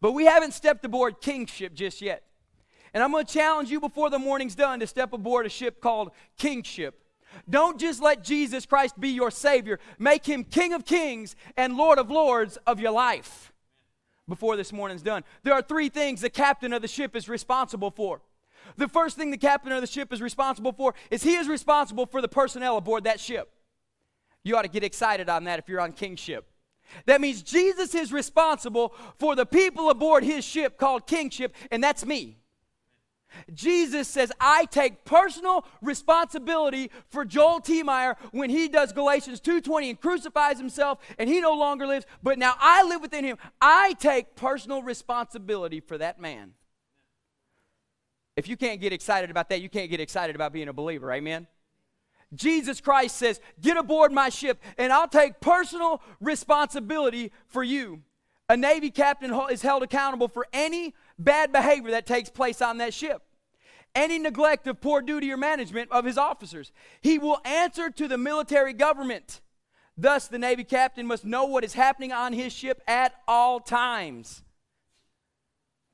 but 0.00 0.12
we 0.12 0.24
haven't 0.24 0.52
stepped 0.52 0.84
aboard 0.84 1.20
kingship 1.20 1.72
just 1.72 2.02
yet. 2.02 2.24
And 2.92 3.02
I'm 3.02 3.12
going 3.12 3.24
to 3.24 3.32
challenge 3.32 3.70
you 3.70 3.80
before 3.80 4.10
the 4.10 4.18
morning's 4.18 4.54
done 4.54 4.80
to 4.80 4.86
step 4.86 5.12
aboard 5.12 5.46
a 5.46 5.48
ship 5.48 5.80
called 5.80 6.10
kingship. 6.36 7.02
Don't 7.48 7.80
just 7.80 8.02
let 8.02 8.22
Jesus 8.22 8.66
Christ 8.66 9.00
be 9.00 9.08
your 9.08 9.30
Savior. 9.30 9.78
Make 9.98 10.26
him 10.26 10.44
King 10.44 10.74
of 10.74 10.84
Kings 10.84 11.34
and 11.56 11.76
Lord 11.76 11.98
of 11.98 12.10
Lords 12.10 12.58
of 12.66 12.78
your 12.78 12.92
life 12.92 13.52
before 14.28 14.56
this 14.56 14.72
morning's 14.72 15.02
done. 15.02 15.24
There 15.42 15.54
are 15.54 15.62
three 15.62 15.88
things 15.88 16.20
the 16.20 16.28
captain 16.28 16.72
of 16.72 16.82
the 16.82 16.88
ship 16.88 17.16
is 17.16 17.28
responsible 17.28 17.90
for. 17.90 18.20
The 18.76 18.88
first 18.88 19.16
thing 19.16 19.30
the 19.30 19.38
captain 19.38 19.72
of 19.72 19.80
the 19.80 19.86
ship 19.86 20.12
is 20.12 20.20
responsible 20.22 20.72
for 20.72 20.94
is 21.10 21.22
he 21.22 21.34
is 21.34 21.48
responsible 21.48 22.06
for 22.06 22.20
the 22.20 22.28
personnel 22.28 22.76
aboard 22.76 23.04
that 23.04 23.20
ship. 23.20 23.50
You 24.44 24.56
ought 24.56 24.62
to 24.62 24.68
get 24.68 24.84
excited 24.84 25.28
on 25.28 25.44
that 25.44 25.58
if 25.58 25.68
you're 25.68 25.80
on 25.80 25.92
kingship. 25.92 26.48
That 27.06 27.20
means 27.20 27.42
Jesus 27.42 27.94
is 27.94 28.12
responsible 28.12 28.94
for 29.18 29.34
the 29.34 29.46
people 29.46 29.88
aboard 29.88 30.24
his 30.24 30.44
ship 30.44 30.78
called 30.78 31.06
kingship, 31.06 31.54
and 31.70 31.82
that's 31.82 32.04
me. 32.04 32.38
Jesus 33.52 34.08
says, 34.08 34.30
I 34.40 34.66
take 34.66 35.04
personal 35.04 35.64
responsibility 35.80 36.90
for 37.08 37.24
Joel 37.24 37.60
Tiemeyer 37.60 38.16
when 38.30 38.50
he 38.50 38.68
does 38.68 38.92
Galatians 38.92 39.40
2.20 39.40 39.90
and 39.90 40.00
crucifies 40.00 40.58
himself 40.58 40.98
and 41.18 41.30
he 41.30 41.40
no 41.40 41.54
longer 41.54 41.86
lives, 41.86 42.04
but 42.22 42.38
now 42.38 42.54
I 42.58 42.82
live 42.82 43.00
within 43.00 43.24
him. 43.24 43.38
I 43.60 43.94
take 43.94 44.36
personal 44.36 44.82
responsibility 44.82 45.80
for 45.80 45.96
that 45.98 46.20
man. 46.20 46.52
If 48.36 48.48
you 48.48 48.56
can't 48.56 48.80
get 48.80 48.92
excited 48.92 49.30
about 49.30 49.48
that, 49.50 49.60
you 49.60 49.68
can't 49.68 49.90
get 49.90 50.00
excited 50.00 50.34
about 50.34 50.52
being 50.52 50.68
a 50.68 50.72
believer. 50.72 51.12
Amen? 51.12 51.46
Jesus 52.34 52.80
Christ 52.80 53.16
says, 53.16 53.40
Get 53.60 53.76
aboard 53.76 54.10
my 54.10 54.30
ship, 54.30 54.60
and 54.78 54.90
I'll 54.92 55.08
take 55.08 55.40
personal 55.40 56.00
responsibility 56.20 57.30
for 57.46 57.62
you. 57.62 58.02
A 58.48 58.56
Navy 58.56 58.90
captain 58.90 59.32
is 59.50 59.62
held 59.62 59.82
accountable 59.82 60.28
for 60.28 60.46
any 60.52 60.94
bad 61.18 61.52
behavior 61.52 61.90
that 61.90 62.06
takes 62.06 62.30
place 62.30 62.62
on 62.62 62.78
that 62.78 62.94
ship. 62.94 63.22
any 63.94 64.18
neglect 64.18 64.66
of 64.66 64.80
poor 64.80 65.02
duty 65.02 65.30
or 65.30 65.36
management 65.36 65.90
of 65.90 66.04
his 66.04 66.18
officers. 66.18 66.72
He 67.00 67.18
will 67.18 67.38
answer 67.44 67.90
to 67.90 68.08
the 68.08 68.18
military 68.18 68.72
government. 68.72 69.40
Thus, 69.96 70.28
the 70.28 70.38
Navy 70.38 70.64
captain 70.64 71.06
must 71.06 71.24
know 71.24 71.44
what 71.44 71.64
is 71.64 71.74
happening 71.74 72.12
on 72.12 72.32
his 72.32 72.52
ship 72.52 72.80
at 72.88 73.12
all 73.28 73.60
times. 73.60 74.42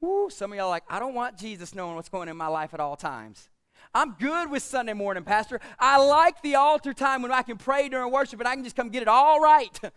Woo, 0.00 0.30
some 0.30 0.52
of 0.52 0.58
y'all 0.58 0.68
like, 0.68 0.84
I 0.88 0.98
don't 0.98 1.14
want 1.14 1.36
Jesus 1.36 1.74
knowing 1.74 1.96
what's 1.96 2.08
going 2.08 2.28
on 2.28 2.28
in 2.28 2.36
my 2.36 2.46
life 2.46 2.72
at 2.72 2.80
all 2.80 2.96
times. 2.96 3.48
I'm 3.94 4.14
good 4.18 4.50
with 4.50 4.62
Sunday 4.62 4.92
morning, 4.92 5.24
Pastor. 5.24 5.60
I 5.78 6.04
like 6.04 6.42
the 6.42 6.56
altar 6.56 6.92
time 6.92 7.22
when 7.22 7.32
I 7.32 7.42
can 7.42 7.56
pray 7.56 7.88
during 7.88 8.12
worship 8.12 8.38
and 8.38 8.48
I 8.48 8.54
can 8.54 8.64
just 8.64 8.76
come 8.76 8.90
get 8.90 9.02
it 9.02 9.08
all 9.08 9.40
right. 9.40 9.80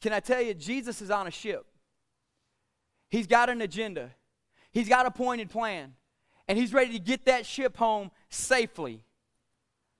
can 0.00 0.12
I 0.12 0.20
tell 0.20 0.40
you, 0.40 0.54
Jesus 0.54 1.02
is 1.02 1.10
on 1.10 1.26
a 1.26 1.30
ship. 1.30 1.66
He's 3.10 3.26
got 3.26 3.48
an 3.48 3.62
agenda, 3.62 4.10
He's 4.72 4.88
got 4.88 5.06
a 5.06 5.10
pointed 5.10 5.48
plan, 5.48 5.94
and 6.48 6.58
He's 6.58 6.72
ready 6.72 6.92
to 6.92 6.98
get 6.98 7.24
that 7.26 7.46
ship 7.46 7.76
home 7.76 8.10
safely 8.28 9.04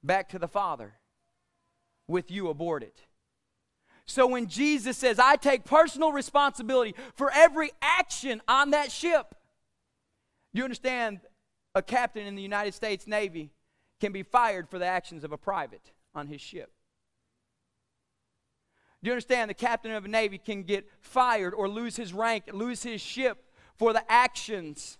back 0.02 0.28
to 0.30 0.38
the 0.38 0.48
Father 0.48 0.94
with 2.06 2.30
you 2.30 2.48
aboard 2.48 2.82
it. 2.82 3.05
So 4.06 4.26
when 4.26 4.46
Jesus 4.46 4.96
says, 4.96 5.18
I 5.18 5.36
take 5.36 5.64
personal 5.64 6.12
responsibility 6.12 6.94
for 7.14 7.30
every 7.32 7.72
action 7.82 8.40
on 8.46 8.70
that 8.70 8.92
ship, 8.92 9.34
you 10.52 10.62
understand 10.62 11.20
a 11.74 11.82
captain 11.82 12.26
in 12.26 12.36
the 12.36 12.42
United 12.42 12.72
States 12.72 13.06
Navy 13.06 13.50
can 14.00 14.12
be 14.12 14.22
fired 14.22 14.68
for 14.68 14.78
the 14.78 14.86
actions 14.86 15.24
of 15.24 15.32
a 15.32 15.36
private 15.36 15.92
on 16.14 16.28
his 16.28 16.40
ship. 16.40 16.70
Do 19.02 19.08
you 19.08 19.12
understand 19.12 19.50
the 19.50 19.54
captain 19.54 19.92
of 19.92 20.04
a 20.04 20.08
navy 20.08 20.38
can 20.38 20.62
get 20.62 20.88
fired 21.00 21.54
or 21.54 21.68
lose 21.68 21.96
his 21.96 22.12
rank, 22.12 22.44
lose 22.52 22.82
his 22.82 23.00
ship 23.00 23.44
for 23.76 23.92
the 23.92 24.02
actions 24.10 24.98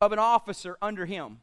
of 0.00 0.12
an 0.12 0.18
officer 0.18 0.78
under 0.80 1.06
him? 1.06 1.40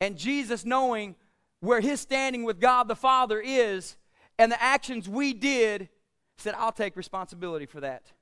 And 0.00 0.16
Jesus, 0.16 0.64
knowing 0.64 1.16
where 1.60 1.80
his 1.80 2.00
standing 2.00 2.44
with 2.44 2.60
God 2.60 2.86
the 2.86 2.94
Father 2.94 3.40
is 3.40 3.96
and 4.38 4.52
the 4.52 4.62
actions 4.62 5.08
we 5.08 5.32
did, 5.34 5.88
said, 6.36 6.54
I'll 6.56 6.72
take 6.72 6.96
responsibility 6.96 7.66
for 7.66 7.80
that. 7.80 8.12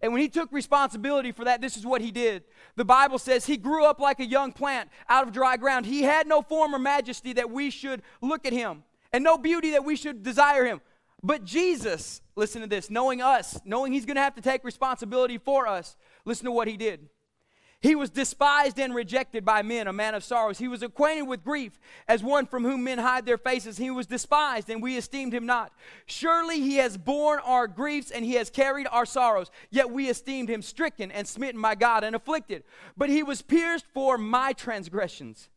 And 0.00 0.12
when 0.12 0.20
he 0.20 0.28
took 0.28 0.52
responsibility 0.52 1.32
for 1.32 1.44
that, 1.44 1.60
this 1.60 1.76
is 1.76 1.84
what 1.84 2.00
he 2.00 2.12
did. 2.12 2.44
The 2.76 2.84
Bible 2.84 3.18
says 3.18 3.46
he 3.46 3.56
grew 3.56 3.84
up 3.84 3.98
like 3.98 4.20
a 4.20 4.26
young 4.26 4.52
plant 4.52 4.90
out 5.08 5.26
of 5.26 5.32
dry 5.32 5.56
ground. 5.56 5.86
He 5.86 6.02
had 6.02 6.28
no 6.28 6.42
form 6.42 6.74
or 6.74 6.78
majesty 6.78 7.32
that 7.32 7.50
we 7.50 7.70
should 7.70 8.02
look 8.20 8.46
at 8.46 8.52
him, 8.52 8.84
and 9.12 9.24
no 9.24 9.38
beauty 9.38 9.72
that 9.72 9.84
we 9.84 9.96
should 9.96 10.22
desire 10.22 10.64
him. 10.64 10.80
But 11.22 11.44
Jesus, 11.44 12.20
listen 12.36 12.60
to 12.60 12.68
this, 12.68 12.90
knowing 12.90 13.20
us, 13.20 13.58
knowing 13.64 13.92
he's 13.92 14.06
going 14.06 14.16
to 14.16 14.22
have 14.22 14.36
to 14.36 14.42
take 14.42 14.62
responsibility 14.62 15.38
for 15.38 15.66
us, 15.66 15.96
listen 16.24 16.44
to 16.44 16.52
what 16.52 16.68
he 16.68 16.76
did. 16.76 17.08
He 17.80 17.94
was 17.94 18.10
despised 18.10 18.80
and 18.80 18.92
rejected 18.92 19.44
by 19.44 19.62
men, 19.62 19.86
a 19.86 19.92
man 19.92 20.16
of 20.16 20.24
sorrows. 20.24 20.58
He 20.58 20.66
was 20.66 20.82
acquainted 20.82 21.28
with 21.28 21.44
grief, 21.44 21.78
as 22.08 22.24
one 22.24 22.46
from 22.46 22.64
whom 22.64 22.82
men 22.82 22.98
hide 22.98 23.24
their 23.24 23.38
faces. 23.38 23.78
He 23.78 23.90
was 23.90 24.06
despised, 24.06 24.68
and 24.68 24.82
we 24.82 24.96
esteemed 24.96 25.32
him 25.32 25.46
not. 25.46 25.72
Surely 26.04 26.60
he 26.60 26.76
has 26.78 26.96
borne 26.96 27.38
our 27.44 27.68
griefs, 27.68 28.10
and 28.10 28.24
he 28.24 28.34
has 28.34 28.50
carried 28.50 28.88
our 28.90 29.06
sorrows. 29.06 29.52
Yet 29.70 29.90
we 29.90 30.08
esteemed 30.08 30.48
him 30.48 30.60
stricken 30.60 31.12
and 31.12 31.28
smitten 31.28 31.62
by 31.62 31.76
God 31.76 32.02
and 32.02 32.16
afflicted. 32.16 32.64
But 32.96 33.10
he 33.10 33.22
was 33.22 33.42
pierced 33.42 33.86
for 33.94 34.18
my 34.18 34.52
transgressions, 34.54 35.48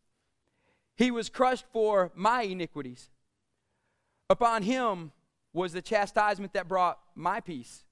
he 0.95 1.09
was 1.09 1.29
crushed 1.29 1.65
for 1.73 2.11
my 2.13 2.43
iniquities. 2.43 3.09
Upon 4.29 4.61
him 4.61 5.11
was 5.53 5.73
the 5.73 5.81
chastisement 5.81 6.53
that 6.53 6.67
brought 6.67 6.99
my 7.15 7.39
peace. 7.39 7.83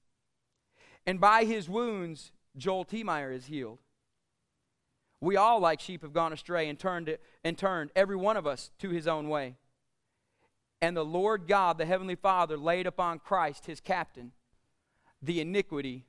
And 1.04 1.20
by 1.20 1.44
his 1.44 1.68
wounds, 1.68 2.30
Joel 2.56 2.84
Tiemeyer 2.84 3.34
is 3.34 3.46
healed. 3.46 3.78
We 5.20 5.36
all, 5.36 5.60
like 5.60 5.80
sheep, 5.80 6.02
have 6.02 6.12
gone 6.12 6.32
astray 6.32 6.68
and 6.68 6.78
turned, 6.78 7.16
and 7.44 7.58
turned, 7.58 7.90
every 7.94 8.16
one 8.16 8.36
of 8.36 8.46
us, 8.46 8.70
to 8.78 8.90
his 8.90 9.06
own 9.06 9.28
way. 9.28 9.56
And 10.80 10.96
the 10.96 11.04
Lord 11.04 11.46
God, 11.46 11.76
the 11.76 11.84
Heavenly 11.84 12.14
Father, 12.14 12.56
laid 12.56 12.86
upon 12.86 13.18
Christ, 13.18 13.66
his 13.66 13.80
captain, 13.80 14.32
the 15.20 15.40
iniquity 15.40 16.06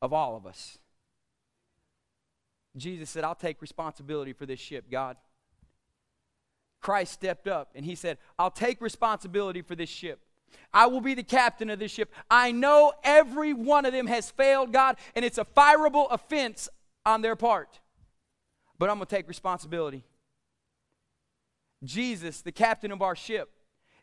of 0.00 0.14
all 0.14 0.34
of 0.34 0.46
us. 0.46 0.78
Jesus 2.74 3.10
said, 3.10 3.22
I'll 3.22 3.34
take 3.34 3.60
responsibility 3.60 4.32
for 4.32 4.46
this 4.46 4.58
ship, 4.58 4.86
God. 4.90 5.18
Christ 6.80 7.12
stepped 7.12 7.46
up 7.46 7.70
and 7.74 7.84
he 7.84 7.94
said, 7.94 8.16
I'll 8.38 8.50
take 8.50 8.80
responsibility 8.80 9.60
for 9.60 9.76
this 9.76 9.90
ship. 9.90 10.20
I 10.72 10.86
will 10.86 11.02
be 11.02 11.12
the 11.14 11.22
captain 11.22 11.68
of 11.68 11.78
this 11.78 11.92
ship. 11.92 12.10
I 12.30 12.50
know 12.50 12.94
every 13.04 13.52
one 13.52 13.84
of 13.84 13.92
them 13.92 14.06
has 14.06 14.30
failed 14.30 14.72
God, 14.72 14.96
and 15.14 15.24
it's 15.24 15.38
a 15.38 15.44
fireable 15.44 16.06
offense 16.10 16.68
on 17.04 17.20
their 17.20 17.36
part 17.36 17.78
but 18.82 18.90
I'm 18.90 18.96
going 18.96 19.06
to 19.06 19.14
take 19.14 19.28
responsibility. 19.28 20.02
Jesus, 21.84 22.40
the 22.40 22.50
captain 22.50 22.90
of 22.90 23.00
our 23.00 23.14
ship, 23.14 23.48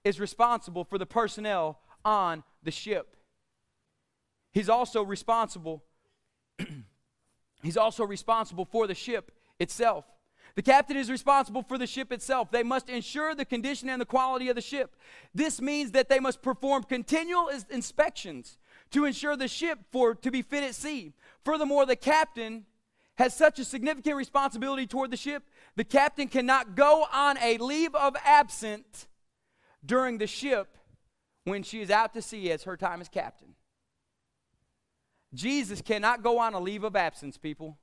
is 0.05 0.21
responsible 0.21 0.85
for 0.85 0.97
the 0.97 1.05
personnel 1.05 1.81
on 2.05 2.45
the 2.63 2.71
ship. 2.71 3.17
He's 4.53 4.69
also 4.69 5.03
responsible 5.03 5.83
He's 7.61 7.75
also 7.75 8.05
responsible 8.05 8.63
for 8.63 8.87
the 8.87 8.95
ship 8.95 9.33
itself. 9.59 10.05
The 10.55 10.61
captain 10.61 10.95
is 10.95 11.11
responsible 11.11 11.61
for 11.61 11.77
the 11.77 11.85
ship 11.85 12.13
itself. 12.13 12.49
They 12.49 12.63
must 12.63 12.89
ensure 12.89 13.35
the 13.35 13.43
condition 13.43 13.89
and 13.89 13.99
the 13.99 14.05
quality 14.05 14.47
of 14.47 14.55
the 14.55 14.61
ship. 14.61 14.95
This 15.35 15.59
means 15.59 15.91
that 15.91 16.07
they 16.07 16.21
must 16.21 16.41
perform 16.41 16.83
continual 16.83 17.51
inspections 17.69 18.57
to 18.91 19.03
ensure 19.03 19.35
the 19.35 19.49
ship 19.49 19.79
for 19.91 20.15
to 20.15 20.31
be 20.31 20.41
fit 20.41 20.63
at 20.63 20.73
sea. 20.73 21.11
Furthermore, 21.43 21.85
the 21.85 21.97
captain 21.97 22.65
has 23.19 23.33
such 23.33 23.59
a 23.59 23.65
significant 23.65 24.15
responsibility 24.15 24.87
toward 24.87 25.11
the 25.11 25.17
ship, 25.17 25.43
the 25.75 25.83
captain 25.83 26.29
cannot 26.29 26.73
go 26.75 27.05
on 27.11 27.37
a 27.41 27.57
leave 27.57 27.93
of 27.93 28.15
absence 28.23 29.07
during 29.85 30.17
the 30.17 30.25
ship 30.25 30.77
when 31.43 31.61
she 31.61 31.81
is 31.81 31.91
out 31.91 32.13
to 32.13 32.21
sea 32.21 32.49
as 32.49 32.63
her 32.63 32.77
time 32.77 33.01
as 33.01 33.09
captain. 33.09 33.49
Jesus 35.33 35.81
cannot 35.81 36.23
go 36.23 36.39
on 36.39 36.53
a 36.53 36.61
leave 36.61 36.85
of 36.85 36.95
absence, 36.95 37.37
people. 37.37 37.77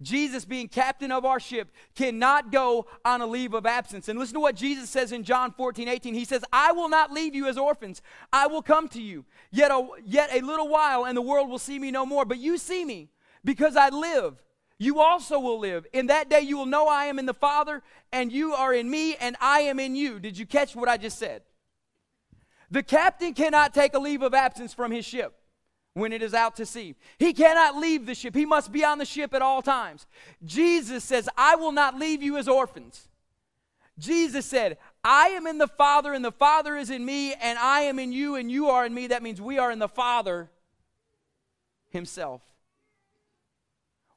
Jesus, 0.00 0.44
being 0.44 0.68
captain 0.68 1.10
of 1.10 1.24
our 1.24 1.40
ship, 1.40 1.72
cannot 1.96 2.52
go 2.52 2.86
on 3.04 3.20
a 3.20 3.26
leave 3.26 3.52
of 3.52 3.66
absence. 3.66 4.08
And 4.08 4.16
listen 4.16 4.34
to 4.34 4.40
what 4.40 4.54
Jesus 4.54 4.90
says 4.90 5.10
in 5.10 5.24
John 5.24 5.50
14, 5.50 5.88
18. 5.88 6.14
He 6.14 6.24
says, 6.24 6.44
I 6.52 6.70
will 6.70 6.88
not 6.88 7.10
leave 7.10 7.34
you 7.34 7.48
as 7.48 7.58
orphans. 7.58 8.00
I 8.32 8.46
will 8.46 8.62
come 8.62 8.86
to 8.90 9.02
you. 9.02 9.24
Yet 9.50 9.72
a, 9.72 9.88
yet 10.04 10.30
a 10.32 10.40
little 10.40 10.68
while, 10.68 11.04
and 11.04 11.16
the 11.16 11.22
world 11.22 11.50
will 11.50 11.58
see 11.58 11.80
me 11.80 11.90
no 11.90 12.06
more. 12.06 12.24
But 12.24 12.38
you 12.38 12.58
see 12.58 12.84
me 12.84 13.08
because 13.46 13.76
I 13.76 13.88
live. 13.88 14.42
You 14.76 15.00
also 15.00 15.40
will 15.40 15.58
live. 15.58 15.86
In 15.94 16.08
that 16.08 16.28
day, 16.28 16.40
you 16.40 16.58
will 16.58 16.66
know 16.66 16.86
I 16.86 17.06
am 17.06 17.18
in 17.18 17.24
the 17.24 17.32
Father, 17.32 17.82
and 18.12 18.30
you 18.30 18.52
are 18.52 18.74
in 18.74 18.90
me, 18.90 19.14
and 19.16 19.36
I 19.40 19.60
am 19.60 19.80
in 19.80 19.96
you. 19.96 20.18
Did 20.18 20.36
you 20.36 20.44
catch 20.44 20.76
what 20.76 20.88
I 20.88 20.98
just 20.98 21.18
said? 21.18 21.42
The 22.70 22.82
captain 22.82 23.32
cannot 23.32 23.72
take 23.72 23.94
a 23.94 23.98
leave 23.98 24.20
of 24.20 24.34
absence 24.34 24.74
from 24.74 24.90
his 24.90 25.06
ship 25.06 25.32
when 25.94 26.12
it 26.12 26.20
is 26.20 26.34
out 26.34 26.56
to 26.56 26.66
sea. 26.66 26.96
He 27.18 27.32
cannot 27.32 27.76
leave 27.76 28.04
the 28.04 28.14
ship. 28.14 28.34
He 28.34 28.44
must 28.44 28.70
be 28.70 28.84
on 28.84 28.98
the 28.98 29.06
ship 29.06 29.32
at 29.32 29.40
all 29.40 29.62
times. 29.62 30.06
Jesus 30.44 31.04
says, 31.04 31.28
I 31.38 31.54
will 31.54 31.72
not 31.72 31.98
leave 31.98 32.22
you 32.22 32.36
as 32.36 32.48
orphans. 32.48 33.08
Jesus 33.98 34.44
said, 34.44 34.76
I 35.02 35.28
am 35.28 35.46
in 35.46 35.56
the 35.56 35.68
Father, 35.68 36.12
and 36.12 36.24
the 36.24 36.32
Father 36.32 36.76
is 36.76 36.90
in 36.90 37.02
me, 37.04 37.32
and 37.32 37.58
I 37.58 37.82
am 37.82 37.98
in 37.98 38.12
you, 38.12 38.34
and 38.34 38.50
you 38.50 38.68
are 38.68 38.84
in 38.84 38.92
me. 38.92 39.06
That 39.06 39.22
means 39.22 39.40
we 39.40 39.58
are 39.58 39.70
in 39.70 39.78
the 39.78 39.88
Father 39.88 40.50
Himself. 41.88 42.42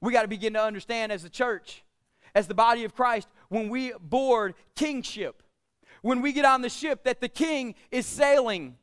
We 0.02 0.14
got 0.14 0.22
to 0.22 0.28
begin 0.28 0.54
to 0.54 0.62
understand 0.62 1.12
as 1.12 1.24
a 1.24 1.30
church, 1.30 1.84
as 2.34 2.48
the 2.48 2.54
body 2.54 2.84
of 2.84 2.96
Christ, 2.96 3.28
when 3.50 3.70
we 3.70 3.94
board 4.00 4.56
kingship, 4.76 5.44
when 6.02 6.22
we 6.22 6.32
get 6.32 6.46
on 6.46 6.62
the 6.62 6.70
ship 6.70 7.04
that 7.04 7.20
the 7.20 7.28
king 7.28 7.76
is 7.92 8.06
sailing, 8.06 8.78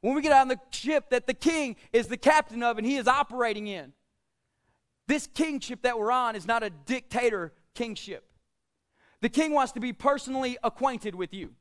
when 0.00 0.14
we 0.14 0.22
get 0.22 0.32
on 0.32 0.48
the 0.48 0.58
ship 0.70 1.10
that 1.10 1.26
the 1.26 1.34
king 1.34 1.76
is 1.92 2.08
the 2.08 2.16
captain 2.16 2.62
of 2.62 2.78
and 2.78 2.86
he 2.86 2.96
is 2.96 3.06
operating 3.06 3.66
in. 3.66 3.92
This 5.08 5.26
kingship 5.26 5.82
that 5.82 5.98
we're 5.98 6.12
on 6.12 6.36
is 6.36 6.46
not 6.46 6.62
a 6.62 6.70
dictator 6.70 7.52
kingship. 7.74 8.24
The 9.20 9.28
king 9.28 9.52
wants 9.52 9.72
to 9.72 9.80
be 9.80 9.92
personally 9.92 10.58
acquainted 10.62 11.14
with 11.14 11.34
you. 11.34 11.54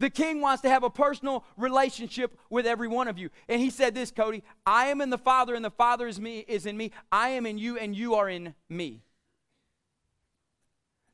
The 0.00 0.10
king 0.10 0.40
wants 0.40 0.62
to 0.62 0.70
have 0.70 0.82
a 0.82 0.90
personal 0.90 1.44
relationship 1.56 2.36
with 2.48 2.66
every 2.66 2.88
one 2.88 3.06
of 3.06 3.18
you. 3.18 3.28
And 3.48 3.60
he 3.60 3.68
said 3.70 3.94
this, 3.94 4.10
Cody, 4.10 4.42
I 4.66 4.86
am 4.86 5.02
in 5.02 5.10
the 5.10 5.18
Father 5.18 5.54
and 5.54 5.64
the 5.64 5.70
Father 5.70 6.08
is 6.08 6.18
me 6.18 6.44
is 6.48 6.66
in 6.66 6.76
me. 6.76 6.90
I 7.12 7.28
am 7.30 7.46
in 7.46 7.58
you 7.58 7.78
and 7.78 7.94
you 7.94 8.14
are 8.14 8.28
in 8.28 8.54
me. 8.68 9.02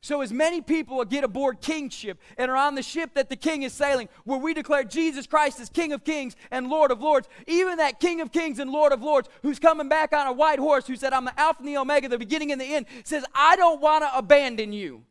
So, 0.02 0.20
as 0.20 0.32
many 0.32 0.60
people 0.60 1.04
get 1.04 1.24
aboard 1.24 1.60
kingship 1.60 2.20
and 2.38 2.48
are 2.48 2.56
on 2.56 2.76
the 2.76 2.82
ship 2.82 3.14
that 3.14 3.28
the 3.28 3.34
king 3.34 3.64
is 3.64 3.72
sailing, 3.72 4.08
where 4.22 4.38
we 4.38 4.54
declare 4.54 4.84
Jesus 4.84 5.26
Christ 5.26 5.58
as 5.58 5.68
King 5.68 5.92
of 5.92 6.04
Kings 6.04 6.36
and 6.52 6.68
Lord 6.68 6.92
of 6.92 7.00
Lords, 7.00 7.28
even 7.48 7.78
that 7.78 7.98
King 7.98 8.20
of 8.20 8.30
Kings 8.30 8.60
and 8.60 8.70
Lord 8.70 8.92
of 8.92 9.02
Lords 9.02 9.28
who's 9.42 9.58
coming 9.58 9.88
back 9.88 10.12
on 10.12 10.28
a 10.28 10.32
white 10.32 10.60
horse, 10.60 10.86
who 10.86 10.94
said, 10.94 11.12
I'm 11.12 11.24
the 11.24 11.40
Alpha 11.40 11.58
and 11.58 11.68
the 11.68 11.78
Omega, 11.78 12.08
the 12.08 12.18
beginning 12.18 12.52
and 12.52 12.60
the 12.60 12.72
end, 12.72 12.86
says, 13.02 13.24
I 13.34 13.56
don't 13.56 13.80
want 13.80 14.04
to 14.04 14.16
abandon 14.16 14.72
you. 14.72 15.02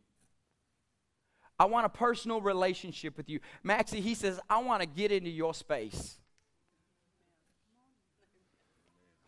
I 1.59 1.65
want 1.65 1.85
a 1.85 1.89
personal 1.89 2.41
relationship 2.41 3.15
with 3.17 3.29
you. 3.29 3.39
Maxie, 3.63 4.01
he 4.01 4.13
says, 4.13 4.39
I 4.49 4.61
want 4.61 4.81
to 4.81 4.87
get 4.87 5.11
into 5.11 5.29
your 5.29 5.53
space. 5.53 6.17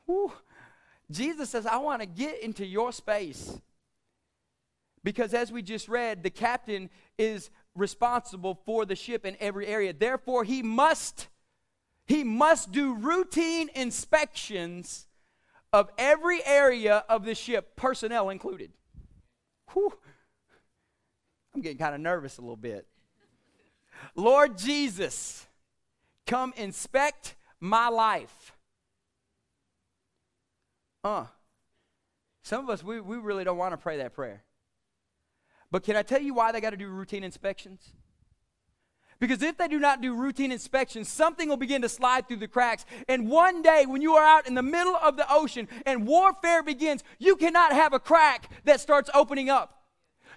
Whew. 0.05 0.31
Jesus 1.09 1.49
says, 1.49 1.65
I 1.65 1.77
want 1.77 2.01
to 2.01 2.05
get 2.05 2.41
into 2.41 2.65
your 2.65 2.91
space. 2.91 3.59
Because 5.03 5.33
as 5.33 5.51
we 5.51 5.61
just 5.61 5.87
read, 5.87 6.23
the 6.23 6.29
captain 6.29 6.89
is 7.17 7.49
responsible 7.75 8.59
for 8.65 8.85
the 8.85 8.95
ship 8.95 9.25
in 9.25 9.37
every 9.39 9.67
area. 9.67 9.93
Therefore, 9.93 10.43
he 10.43 10.61
must 10.61 11.27
he 12.07 12.23
must 12.23 12.71
do 12.71 12.93
routine 12.95 13.69
inspections 13.75 15.07
of 15.73 15.89
every 15.97 16.39
area 16.45 17.03
of 17.09 17.25
the 17.25 17.35
ship, 17.35 17.75
personnel 17.75 18.29
included. 18.29 18.71
Whew. 19.73 19.93
I'm 21.57 21.63
getting 21.63 21.79
kind 21.79 21.95
of 21.95 22.01
nervous 22.01 22.37
a 22.37 22.41
little 22.41 22.55
bit. 22.55 22.85
Lord 24.15 24.59
Jesus, 24.59 25.47
come 26.27 26.53
inspect 26.55 27.33
my 27.59 27.87
life. 27.87 28.53
Uh, 31.03 31.25
some 32.43 32.63
of 32.63 32.69
us, 32.69 32.83
we, 32.83 33.01
we 33.01 33.17
really 33.17 33.43
don't 33.43 33.57
want 33.57 33.73
to 33.73 33.77
pray 33.77 33.97
that 33.97 34.13
prayer. 34.13 34.43
But 35.71 35.81
can 35.81 35.95
I 35.95 36.03
tell 36.03 36.21
you 36.21 36.35
why 36.35 36.51
they 36.51 36.61
got 36.61 36.69
to 36.69 36.77
do 36.77 36.89
routine 36.89 37.23
inspections? 37.23 37.81
Because 39.19 39.41
if 39.41 39.57
they 39.57 39.67
do 39.67 39.79
not 39.79 39.99
do 39.99 40.13
routine 40.13 40.51
inspections, 40.51 41.09
something 41.09 41.49
will 41.49 41.57
begin 41.57 41.81
to 41.81 41.89
slide 41.89 42.27
through 42.27 42.37
the 42.37 42.47
cracks. 42.47 42.85
And 43.07 43.31
one 43.31 43.63
day, 43.63 43.87
when 43.87 44.03
you 44.03 44.13
are 44.13 44.23
out 44.23 44.47
in 44.47 44.53
the 44.53 44.61
middle 44.61 44.95
of 44.95 45.17
the 45.17 45.25
ocean 45.27 45.67
and 45.87 46.05
warfare 46.05 46.61
begins, 46.61 47.03
you 47.17 47.35
cannot 47.35 47.73
have 47.73 47.93
a 47.93 47.99
crack 47.99 48.47
that 48.65 48.79
starts 48.79 49.09
opening 49.15 49.49
up. 49.49 49.76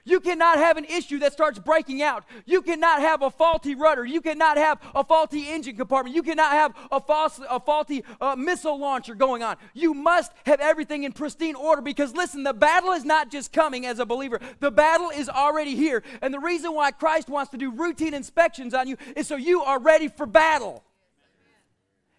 You 0.05 0.21
cannot 0.21 0.59
have 0.59 0.77
an 0.77 0.85
issue 0.85 1.19
that 1.19 1.33
starts 1.33 1.59
breaking 1.59 2.03
out. 2.03 2.25
You 2.47 2.63
cannot 2.63 3.01
have 3.01 3.23
a 3.23 3.31
faulty 3.31 3.75
rudder. 3.75 4.05
You 4.05 4.21
cannot 4.21 4.57
have 4.57 4.81
a 4.95 5.05
faulty 5.05 5.49
engine 5.49 5.77
compartment. 5.77 6.17
You 6.17 6.23
cannot 6.23 6.53
have 6.53 6.75
a, 6.91 7.01
false, 7.01 7.41
a 7.49 7.61
faulty 7.61 8.05
uh, 8.21 8.37
missile 8.37 8.79
launcher 8.79 9.15
going 9.15 9.43
on. 9.43 9.57
You 9.75 9.95
must 9.95 10.33
have 10.47 10.61
everything 10.61 11.05
in 11.05 11.13
pristine 11.13 11.55
order 11.55 11.83
because, 11.83 12.15
listen, 12.15 12.43
the 12.43 12.55
battle 12.55 12.93
is 12.93 13.05
not 13.05 13.31
just 13.31 13.53
coming 13.53 13.87
as 13.87 13.99
a 13.99 14.07
believer, 14.07 14.41
the 14.61 14.71
battle 14.71 15.11
is 15.11 15.29
already 15.29 15.77
here. 15.77 16.03
And 16.23 16.33
the 16.33 16.41
reason 16.41 16.75
why 16.75 16.91
Christ 16.91 17.29
wants 17.29 17.51
to 17.51 17.59
do 17.59 17.71
routine 17.71 18.15
inspections 18.15 18.75
on 18.75 18.89
you 18.89 18.97
is 19.17 19.27
so 19.27 19.37
you 19.37 19.63
are 19.63 19.79
ready 19.79 20.09
for 20.09 20.27
battle. 20.27 20.85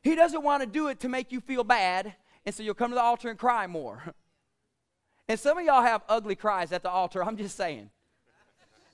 He 0.04 0.16
doesn't 0.16 0.44
want 0.44 0.62
to 0.62 0.68
do 0.68 0.88
it 0.88 1.00
to 1.02 1.10
make 1.10 1.32
you 1.32 1.42
feel 1.42 1.64
bad, 1.64 2.16
and 2.46 2.54
so 2.54 2.64
you'll 2.64 2.74
come 2.74 2.92
to 2.92 2.96
the 2.96 3.02
altar 3.02 3.30
and 3.30 3.38
cry 3.38 3.68
more. 3.68 4.14
And 5.32 5.40
some 5.40 5.58
of 5.58 5.64
y'all 5.64 5.82
have 5.82 6.04
ugly 6.10 6.36
cries 6.36 6.74
at 6.74 6.84
the 6.84 6.90
altar. 6.90 7.24
I'm 7.24 7.38
just 7.38 7.56
saying. 7.56 7.90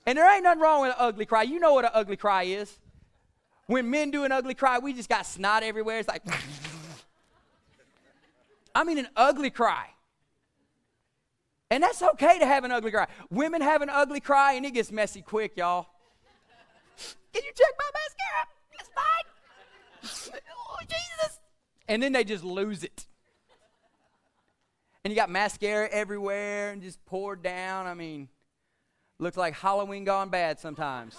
And 0.06 0.16
there 0.16 0.32
ain't 0.32 0.44
nothing 0.44 0.62
wrong 0.62 0.82
with 0.82 0.90
an 0.90 0.96
ugly 0.96 1.26
cry. 1.26 1.42
You 1.42 1.58
know 1.58 1.74
what 1.74 1.84
an 1.84 1.90
ugly 1.92 2.16
cry 2.16 2.44
is. 2.44 2.78
When 3.66 3.90
men 3.90 4.12
do 4.12 4.22
an 4.22 4.30
ugly 4.30 4.54
cry, 4.54 4.78
we 4.78 4.92
just 4.92 5.08
got 5.08 5.26
snot 5.26 5.64
everywhere. 5.64 5.98
It's 5.98 6.06
like, 6.06 6.22
I 8.72 8.84
mean, 8.84 8.98
an 8.98 9.08
ugly 9.16 9.50
cry. 9.50 9.86
And 11.72 11.82
that's 11.82 12.02
okay 12.02 12.38
to 12.38 12.46
have 12.46 12.62
an 12.62 12.70
ugly 12.70 12.92
cry. 12.92 13.08
Women 13.30 13.60
have 13.60 13.82
an 13.82 13.90
ugly 13.90 14.20
cry 14.20 14.52
and 14.52 14.64
it 14.64 14.74
gets 14.74 14.92
messy 14.92 15.22
quick, 15.22 15.56
y'all. 15.56 15.88
Can 17.32 17.42
you 17.42 17.50
check 17.52 17.74
my 17.76 17.90
mascara? 17.98 18.46
It's 18.78 18.90
fine. 20.30 20.40
Oh, 20.70 20.76
Jesus. 20.82 21.40
And 21.88 22.00
then 22.00 22.12
they 22.12 22.22
just 22.22 22.44
lose 22.44 22.84
it 22.84 23.07
and 25.08 25.14
you 25.14 25.16
got 25.16 25.30
mascara 25.30 25.88
everywhere 25.90 26.70
and 26.70 26.82
just 26.82 27.02
poured 27.06 27.42
down. 27.42 27.86
I 27.86 27.94
mean, 27.94 28.28
looks 29.18 29.38
like 29.38 29.54
Halloween 29.54 30.04
gone 30.04 30.28
bad 30.28 30.60
sometimes. 30.60 31.16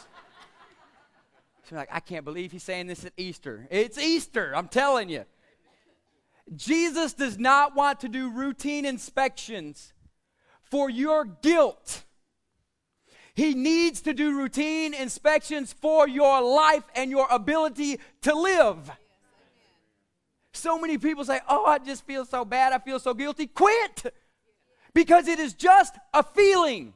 so 1.68 1.76
like, 1.76 1.90
I 1.92 2.00
can't 2.00 2.24
believe 2.24 2.52
he's 2.52 2.62
saying 2.62 2.86
this 2.86 3.04
at 3.04 3.14
Easter. 3.18 3.68
It's 3.72 3.98
Easter, 3.98 4.56
I'm 4.56 4.68
telling 4.68 5.10
you. 5.10 5.26
Jesus 6.56 7.14
does 7.14 7.40
not 7.40 7.76
want 7.76 8.02
to 8.02 8.08
do 8.08 8.30
routine 8.30 8.86
inspections 8.86 9.92
for 10.62 10.88
your 10.88 11.26
guilt. 11.26 12.04
He 13.34 13.56
needs 13.56 14.02
to 14.02 14.14
do 14.14 14.38
routine 14.38 14.94
inspections 14.94 15.74
for 15.74 16.08
your 16.08 16.44
life 16.44 16.84
and 16.94 17.10
your 17.10 17.26
ability 17.32 18.00
to 18.22 18.36
live. 18.36 18.92
So 20.60 20.78
many 20.78 20.98
people 20.98 21.24
say, 21.24 21.40
Oh, 21.48 21.66
I 21.66 21.80
just 21.80 22.06
feel 22.06 22.26
so 22.26 22.46
bad. 22.46 22.74
I 22.74 22.80
feel 22.80 23.00
so 23.00 23.14
guilty. 23.14 23.48
Quit! 23.48 24.14
Because 24.94 25.28
it 25.28 25.40
is 25.40 25.54
just 25.54 25.96
a 26.14 26.24
feeling. 26.24 26.94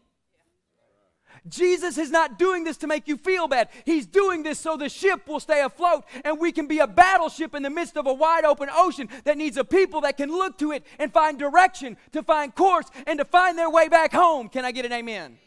Jesus 1.47 1.97
is 1.97 2.09
not 2.09 2.39
doing 2.39 2.63
this 2.63 2.77
to 2.77 2.87
make 2.87 3.07
you 3.07 3.17
feel 3.17 3.47
bad. 3.47 3.69
He's 3.85 4.05
doing 4.05 4.43
this 4.43 4.59
so 4.59 4.77
the 4.77 4.87
ship 4.87 5.27
will 5.27 5.39
stay 5.39 5.61
afloat 5.61 6.05
and 6.23 6.39
we 6.39 6.51
can 6.51 6.67
be 6.67 6.79
a 6.79 6.87
battleship 6.87 7.53
in 7.53 7.63
the 7.63 7.69
midst 7.69 7.97
of 7.97 8.07
a 8.07 8.13
wide 8.13 8.45
open 8.45 8.69
ocean 8.71 9.09
that 9.25 9.37
needs 9.37 9.57
a 9.57 9.63
people 9.63 10.01
that 10.01 10.15
can 10.15 10.29
look 10.29 10.57
to 10.59 10.71
it 10.71 10.85
and 10.99 11.11
find 11.11 11.37
direction, 11.37 11.97
to 12.13 12.23
find 12.23 12.55
course, 12.55 12.85
and 13.05 13.19
to 13.19 13.25
find 13.25 13.57
their 13.57 13.69
way 13.69 13.89
back 13.89 14.13
home. 14.13 14.47
Can 14.47 14.63
I 14.63 14.71
get 14.71 14.85
an 14.85 14.93
amen? 14.93 15.37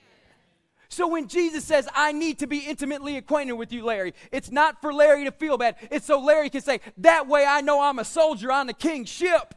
So 0.88 1.08
when 1.08 1.28
Jesus 1.28 1.64
says, 1.64 1.88
I 1.94 2.12
need 2.12 2.38
to 2.38 2.46
be 2.46 2.58
intimately 2.58 3.16
acquainted 3.16 3.54
with 3.54 3.72
you, 3.72 3.84
Larry, 3.84 4.14
it's 4.30 4.50
not 4.50 4.80
for 4.80 4.92
Larry 4.92 5.24
to 5.24 5.32
feel 5.32 5.58
bad. 5.58 5.76
It's 5.90 6.06
so 6.06 6.20
Larry 6.20 6.50
can 6.50 6.60
say, 6.60 6.80
That 6.98 7.26
way 7.26 7.44
I 7.46 7.60
know 7.60 7.80
I'm 7.80 7.98
a 7.98 8.04
soldier 8.04 8.52
on 8.52 8.66
the 8.66 8.72
king's 8.72 9.08
ship. 9.08 9.54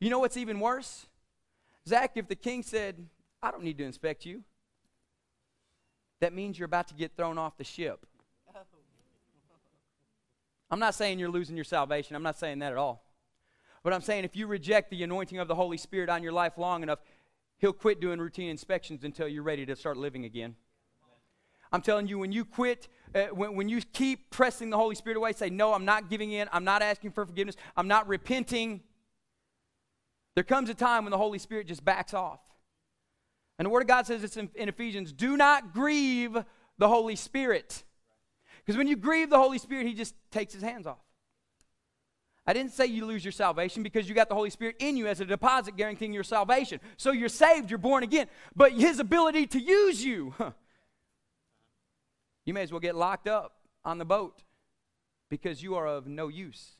You 0.00 0.10
know 0.10 0.18
what's 0.18 0.36
even 0.36 0.60
worse? 0.60 1.06
Zach, 1.86 2.12
if 2.16 2.28
the 2.28 2.34
king 2.34 2.62
said, 2.62 3.06
I 3.42 3.50
don't 3.50 3.62
need 3.62 3.78
to 3.78 3.84
inspect 3.84 4.24
you, 4.24 4.42
that 6.20 6.32
means 6.32 6.58
you're 6.58 6.66
about 6.66 6.88
to 6.88 6.94
get 6.94 7.16
thrown 7.16 7.38
off 7.38 7.56
the 7.56 7.64
ship. 7.64 8.06
I'm 10.70 10.78
not 10.78 10.94
saying 10.94 11.18
you're 11.18 11.28
losing 11.28 11.54
your 11.54 11.64
salvation. 11.64 12.16
I'm 12.16 12.22
not 12.22 12.38
saying 12.38 12.60
that 12.60 12.72
at 12.72 12.78
all. 12.78 13.04
But 13.82 13.92
I'm 13.92 14.00
saying 14.00 14.24
if 14.24 14.36
you 14.36 14.46
reject 14.46 14.90
the 14.90 15.02
anointing 15.02 15.38
of 15.38 15.48
the 15.48 15.54
Holy 15.54 15.76
Spirit 15.76 16.08
on 16.08 16.22
your 16.22 16.32
life 16.32 16.56
long 16.56 16.82
enough, 16.82 17.00
He'll 17.62 17.72
quit 17.72 18.00
doing 18.00 18.18
routine 18.18 18.50
inspections 18.50 19.04
until 19.04 19.28
you're 19.28 19.44
ready 19.44 19.64
to 19.66 19.76
start 19.76 19.96
living 19.96 20.24
again. 20.24 20.56
I'm 21.70 21.80
telling 21.80 22.08
you, 22.08 22.18
when 22.18 22.32
you 22.32 22.44
quit, 22.44 22.88
uh, 23.14 23.26
when, 23.26 23.54
when 23.54 23.68
you 23.68 23.80
keep 23.80 24.30
pressing 24.30 24.68
the 24.68 24.76
Holy 24.76 24.96
Spirit 24.96 25.16
away, 25.16 25.32
say, 25.32 25.48
No, 25.48 25.72
I'm 25.72 25.84
not 25.84 26.10
giving 26.10 26.32
in. 26.32 26.48
I'm 26.52 26.64
not 26.64 26.82
asking 26.82 27.12
for 27.12 27.24
forgiveness. 27.24 27.54
I'm 27.76 27.86
not 27.86 28.08
repenting. 28.08 28.80
There 30.34 30.42
comes 30.42 30.70
a 30.70 30.74
time 30.74 31.04
when 31.04 31.12
the 31.12 31.18
Holy 31.18 31.38
Spirit 31.38 31.68
just 31.68 31.84
backs 31.84 32.12
off. 32.12 32.40
And 33.60 33.66
the 33.66 33.70
Word 33.70 33.82
of 33.82 33.86
God 33.86 34.08
says 34.08 34.24
it's 34.24 34.36
in, 34.36 34.50
in 34.56 34.68
Ephesians 34.68 35.12
do 35.12 35.36
not 35.36 35.72
grieve 35.72 36.36
the 36.78 36.88
Holy 36.88 37.14
Spirit. 37.14 37.84
Because 38.58 38.76
when 38.76 38.88
you 38.88 38.96
grieve 38.96 39.30
the 39.30 39.38
Holy 39.38 39.58
Spirit, 39.58 39.86
He 39.86 39.94
just 39.94 40.16
takes 40.32 40.52
His 40.52 40.64
hands 40.64 40.88
off. 40.88 40.98
I 42.46 42.52
didn't 42.52 42.72
say 42.72 42.86
you 42.86 43.06
lose 43.06 43.24
your 43.24 43.32
salvation 43.32 43.82
because 43.82 44.08
you 44.08 44.14
got 44.14 44.28
the 44.28 44.34
Holy 44.34 44.50
Spirit 44.50 44.76
in 44.80 44.96
you 44.96 45.06
as 45.06 45.20
a 45.20 45.24
deposit 45.24 45.76
guaranteeing 45.76 46.12
your 46.12 46.24
salvation. 46.24 46.80
So 46.96 47.12
you're 47.12 47.28
saved, 47.28 47.70
you're 47.70 47.78
born 47.78 48.02
again. 48.02 48.26
But 48.56 48.72
His 48.72 48.98
ability 48.98 49.46
to 49.48 49.60
use 49.60 50.04
you, 50.04 50.34
you 52.44 52.52
may 52.52 52.62
as 52.62 52.72
well 52.72 52.80
get 52.80 52.96
locked 52.96 53.28
up 53.28 53.58
on 53.84 53.98
the 53.98 54.04
boat 54.04 54.42
because 55.30 55.62
you 55.62 55.76
are 55.76 55.86
of 55.86 56.08
no 56.08 56.28
use. 56.28 56.72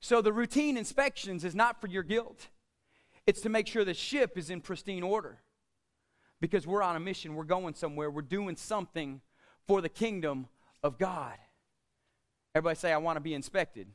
So 0.00 0.22
the 0.22 0.32
routine 0.32 0.78
inspections 0.78 1.44
is 1.44 1.54
not 1.54 1.80
for 1.80 1.86
your 1.86 2.02
guilt, 2.02 2.48
it's 3.26 3.40
to 3.42 3.48
make 3.48 3.66
sure 3.66 3.84
the 3.84 3.94
ship 3.94 4.36
is 4.36 4.50
in 4.50 4.60
pristine 4.60 5.02
order 5.02 5.38
because 6.40 6.66
we're 6.66 6.82
on 6.82 6.96
a 6.96 7.00
mission, 7.00 7.34
we're 7.34 7.44
going 7.44 7.74
somewhere, 7.74 8.10
we're 8.10 8.22
doing 8.22 8.56
something 8.56 9.20
for 9.66 9.80
the 9.80 9.88
kingdom 9.88 10.46
of 10.82 10.98
God. 10.98 11.34
Everybody 12.54 12.76
say, 12.76 12.92
I 12.92 12.98
want 12.98 13.16
to 13.16 13.20
be 13.20 13.34
inspected 13.34 13.88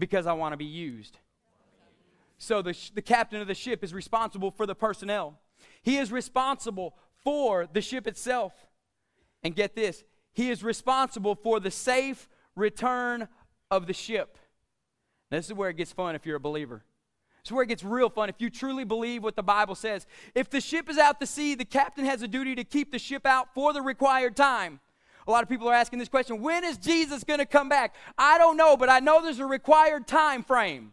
because 0.00 0.26
I 0.26 0.32
want 0.32 0.52
to 0.52 0.56
be 0.56 0.64
used. 0.64 1.18
So 2.38 2.62
the, 2.62 2.72
sh- 2.72 2.90
the 2.90 3.02
captain 3.02 3.40
of 3.40 3.46
the 3.46 3.54
ship 3.54 3.84
is 3.84 3.94
responsible 3.94 4.50
for 4.50 4.66
the 4.66 4.74
personnel. 4.74 5.38
He 5.82 5.98
is 5.98 6.10
responsible 6.10 6.96
for 7.22 7.68
the 7.72 7.82
ship 7.82 8.06
itself. 8.06 8.54
And 9.42 9.54
get 9.54 9.76
this, 9.76 10.02
he 10.32 10.50
is 10.50 10.64
responsible 10.64 11.34
for 11.34 11.60
the 11.60 11.70
safe 11.70 12.28
return 12.56 13.28
of 13.70 13.86
the 13.86 13.92
ship. 13.92 14.38
Now, 15.30 15.38
this 15.38 15.46
is 15.46 15.54
where 15.54 15.70
it 15.70 15.76
gets 15.76 15.92
fun 15.92 16.14
if 16.14 16.26
you're 16.26 16.36
a 16.36 16.40
believer. 16.40 16.82
This 17.42 17.48
is 17.48 17.52
where 17.52 17.62
it 17.62 17.68
gets 17.68 17.84
real 17.84 18.10
fun 18.10 18.28
if 18.28 18.36
you 18.38 18.50
truly 18.50 18.84
believe 18.84 19.22
what 19.22 19.36
the 19.36 19.42
Bible 19.42 19.74
says. 19.74 20.06
If 20.34 20.50
the 20.50 20.60
ship 20.60 20.90
is 20.90 20.98
out 20.98 21.20
to 21.20 21.26
sea, 21.26 21.54
the 21.54 21.64
captain 21.64 22.04
has 22.04 22.22
a 22.22 22.28
duty 22.28 22.54
to 22.56 22.64
keep 22.64 22.92
the 22.92 22.98
ship 22.98 23.24
out 23.24 23.54
for 23.54 23.72
the 23.72 23.80
required 23.80 24.36
time. 24.36 24.80
A 25.30 25.32
lot 25.32 25.44
of 25.44 25.48
people 25.48 25.68
are 25.68 25.74
asking 25.74 26.00
this 26.00 26.08
question 26.08 26.42
when 26.42 26.64
is 26.64 26.76
Jesus 26.76 27.22
going 27.22 27.38
to 27.38 27.46
come 27.46 27.68
back? 27.68 27.94
I 28.18 28.36
don't 28.36 28.56
know, 28.56 28.76
but 28.76 28.88
I 28.90 28.98
know 28.98 29.22
there's 29.22 29.38
a 29.38 29.46
required 29.46 30.08
time 30.08 30.42
frame, 30.42 30.92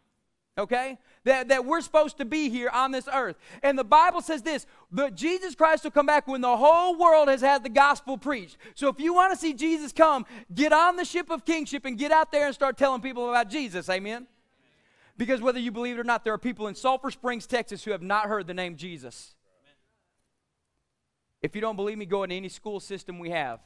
okay? 0.60 1.00
That, 1.24 1.48
that 1.48 1.66
we're 1.66 1.82
supposed 1.82 2.20
to 2.20 2.26
be 2.26 2.48
here 2.48 2.70
on 2.70 2.92
this 2.92 3.10
earth. 3.12 3.36
And 3.64 3.80
the 3.80 3.84
Bible 3.84 4.22
says 4.22 4.44
this 4.44 4.68
that 4.92 5.16
Jesus 5.16 5.56
Christ 5.56 5.86
will 5.86 5.92
come 5.92 6.06
back 6.06 6.28
when 6.28 6.42
the 6.42 6.56
whole 6.56 7.00
world 7.00 7.30
has 7.30 7.42
had 7.42 7.64
the 7.64 7.70
gospel 7.70 8.16
preached. 8.16 8.58
So 8.76 8.90
if 8.90 9.00
you 9.00 9.12
want 9.12 9.34
to 9.34 9.40
see 9.40 9.56
Jesus 9.56 9.92
come, 9.92 10.24
get 10.54 10.72
on 10.72 10.98
the 10.98 11.04
ship 11.04 11.32
of 11.32 11.44
kingship 11.44 11.84
and 11.86 11.98
get 11.98 12.12
out 12.12 12.32
there 12.32 12.46
and 12.46 12.54
start 12.54 12.78
telling 12.78 13.02
people 13.02 13.28
about 13.30 13.50
Jesus. 13.50 13.90
Amen? 13.90 14.28
Because 15.18 15.42
whether 15.42 15.60
you 15.60 15.72
believe 15.72 15.98
it 15.98 16.00
or 16.00 16.04
not, 16.04 16.24
there 16.24 16.34
are 16.34 16.38
people 16.38 16.68
in 16.68 16.76
Sulphur 16.76 17.10
Springs, 17.10 17.48
Texas 17.48 17.84
who 17.84 17.90
have 17.90 18.04
not 18.04 18.28
heard 18.28 18.46
the 18.46 18.54
name 18.54 18.76
Jesus. 18.76 19.34
If 21.42 21.56
you 21.56 21.62
don't 21.62 21.76
believe 21.76 21.98
me, 21.98 22.06
go 22.06 22.22
into 22.22 22.36
any 22.36 22.50
school 22.50 22.80
system 22.80 23.18
we 23.18 23.32
have 23.32 23.62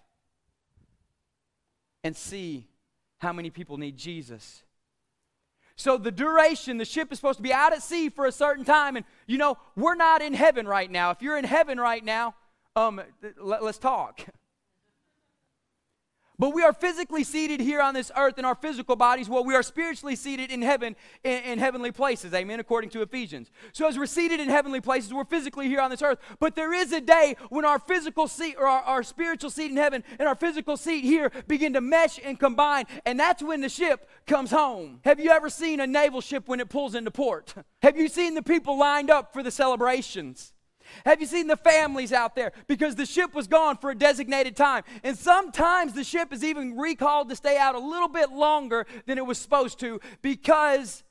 and 2.04 2.16
see 2.16 2.68
how 3.20 3.32
many 3.34 3.50
people 3.50 3.78
need 3.78 3.98
Jesus. 3.98 4.64
So 5.76 5.98
the 5.98 6.12
duration, 6.12 6.78
the 6.78 6.86
ship 6.86 7.12
is 7.12 7.18
supposed 7.18 7.38
to 7.38 7.44
be 7.44 7.54
out 7.54 7.74
at 7.74 7.82
sea 7.82 8.10
for 8.10 8.26
a 8.26 8.32
certain 8.32 8.66
time. 8.66 8.96
And, 8.96 9.06
you 9.26 9.38
know, 9.38 9.58
we're 9.76 9.96
not 9.96 10.22
in 10.22 10.34
heaven 10.34 10.68
right 10.68 10.90
now. 10.90 11.12
If 11.12 11.22
you're 11.22 11.38
in 11.38 11.46
heaven 11.46 11.80
right 11.80 12.04
now, 12.04 12.36
um, 12.76 13.02
let, 13.40 13.64
let's 13.64 13.78
talk. 13.78 14.22
But 16.42 16.56
we 16.56 16.64
are 16.64 16.74
physically 16.74 17.24
seated 17.24 17.60
here 17.60 17.82
on 17.82 17.94
this 17.94 18.12
earth 18.18 18.40
in 18.40 18.46
our 18.46 18.56
physical 18.56 18.96
bodies, 18.96 19.30
while 19.30 19.44
we 19.44 19.54
are 19.54 19.62
spiritually 19.62 20.16
seated 20.16 20.50
in 20.50 20.64
heaven 20.64 20.96
in, 21.24 21.44
in, 21.44 21.60
heavenly 21.60 21.92
places. 21.92 22.34
Amen, 22.34 22.60
according 22.60 22.90
to 22.90 23.04
Ephesians. 23.04 23.52
So, 23.74 23.88
as 23.88 23.96
we're 23.96 24.08
seated 24.08 24.40
in 24.40 24.50
heavenly 24.50 24.82
places, 24.82 25.14
we're 25.14 25.24
physically 25.24 25.68
here 25.68 25.80
on 25.80 25.92
this 25.92 26.02
earth. 26.02 26.18
But 26.40 26.56
there 26.56 26.74
is 26.74 26.94
a 26.94 27.00
day 27.00 27.36
when 27.50 27.64
our 27.64 27.78
physical 27.78 28.28
seat, 28.28 28.56
or 28.58 28.66
our, 28.66 28.82
our 28.82 29.04
spiritual 29.04 29.52
seat 29.52 29.70
in 29.70 29.78
heaven, 29.78 30.04
and 30.18 30.28
our 30.28 30.34
physical 30.34 30.78
seat 30.78 31.04
here 31.04 31.32
begin 31.48 31.74
to 31.74 31.82
mesh 31.82 32.20
and 32.24 32.40
combine. 32.40 32.86
And 33.06 33.20
that's 33.20 33.44
when 33.44 33.62
the 33.62 33.70
ship 33.70 34.10
comes 34.26 34.50
home. 34.50 35.00
Have 35.06 35.20
you 35.20 35.30
ever 35.30 35.48
seen 35.48 35.80
a 35.80 35.86
naval 35.86 36.22
ship 36.22 36.48
when 36.48 36.60
it 36.60 36.70
pulls 36.70 36.96
into 36.96 37.12
port? 37.12 37.54
Have 37.84 37.98
you 37.98 38.08
seen 38.08 38.34
the 38.34 38.42
people 38.42 38.80
lined 38.80 39.12
up 39.12 39.32
for 39.32 39.44
the 39.44 39.52
celebrations? 39.52 40.54
Have 41.06 41.22
you 41.22 41.28
seen 41.28 41.48
the 41.48 41.58
families 41.58 42.14
out 42.14 42.36
there? 42.36 42.52
Because 42.68 42.96
the 42.96 43.06
ship 43.06 43.34
was 43.34 43.48
gone 43.48 43.78
for 43.78 43.92
a 43.92 43.96
designated 43.96 44.56
time. 44.56 44.84
And 45.04 45.18
sometimes 45.18 45.94
the 45.94 46.04
ship 46.04 46.34
is 46.34 46.44
even 46.44 46.78
recalled 46.78 47.30
to 47.30 47.36
stay 47.36 47.58
out 47.58 47.76
a 47.76 47.80
little 47.80 48.08
bit 48.08 48.32
longer 48.32 48.86
than 49.06 49.18
it 49.18 49.26
was 49.26 49.38
supposed 49.38 49.80
to 49.80 50.00
because 50.22 51.04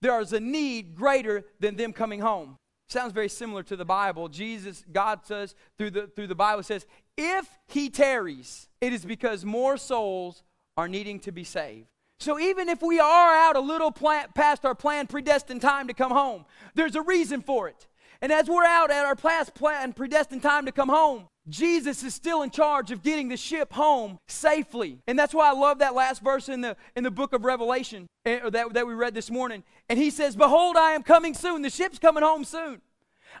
there 0.00 0.20
is 0.20 0.32
a 0.32 0.40
need 0.40 0.94
greater 0.94 1.44
than 1.60 1.76
them 1.76 1.92
coming 1.92 2.20
home. 2.20 2.58
Sounds 2.88 3.12
very 3.12 3.28
similar 3.28 3.62
to 3.64 3.76
the 3.76 3.84
Bible. 3.84 4.28
Jesus, 4.28 4.84
God 4.92 5.24
says 5.24 5.54
through 5.78 5.90
the 5.90 6.06
through 6.06 6.26
the 6.26 6.34
Bible 6.34 6.62
says, 6.62 6.86
if 7.16 7.48
he 7.66 7.88
tarries, 7.88 8.68
it 8.80 8.92
is 8.92 9.04
because 9.04 9.44
more 9.44 9.76
souls 9.76 10.42
are 10.76 10.88
needing 10.88 11.20
to 11.20 11.32
be 11.32 11.44
saved. 11.44 11.86
So 12.20 12.38
even 12.38 12.68
if 12.68 12.82
we 12.82 13.00
are 13.00 13.34
out 13.34 13.56
a 13.56 13.60
little 13.60 13.90
plant, 13.90 14.34
past 14.34 14.64
our 14.64 14.74
planned 14.74 15.08
predestined 15.08 15.62
time 15.62 15.88
to 15.88 15.94
come 15.94 16.12
home, 16.12 16.44
there's 16.74 16.96
a 16.96 17.02
reason 17.02 17.40
for 17.40 17.68
it. 17.68 17.86
And 18.24 18.32
as 18.32 18.48
we're 18.48 18.64
out 18.64 18.90
at 18.90 19.04
our 19.04 19.16
past 19.16 19.52
plan, 19.52 19.92
predestined 19.92 20.40
time 20.40 20.64
to 20.64 20.72
come 20.72 20.88
home, 20.88 21.28
Jesus 21.46 22.02
is 22.02 22.14
still 22.14 22.40
in 22.40 22.48
charge 22.48 22.90
of 22.90 23.02
getting 23.02 23.28
the 23.28 23.36
ship 23.36 23.70
home 23.70 24.18
safely. 24.28 24.98
And 25.06 25.18
that's 25.18 25.34
why 25.34 25.50
I 25.50 25.52
love 25.52 25.80
that 25.80 25.94
last 25.94 26.22
verse 26.22 26.48
in 26.48 26.62
the, 26.62 26.74
in 26.96 27.04
the 27.04 27.10
book 27.10 27.34
of 27.34 27.44
Revelation 27.44 28.08
eh, 28.24 28.48
that, 28.48 28.72
that 28.72 28.86
we 28.86 28.94
read 28.94 29.12
this 29.12 29.30
morning. 29.30 29.62
And 29.90 29.98
he 29.98 30.08
says, 30.08 30.36
Behold, 30.36 30.78
I 30.78 30.92
am 30.92 31.02
coming 31.02 31.34
soon. 31.34 31.60
The 31.60 31.68
ship's 31.68 31.98
coming 31.98 32.22
home 32.22 32.44
soon. 32.44 32.80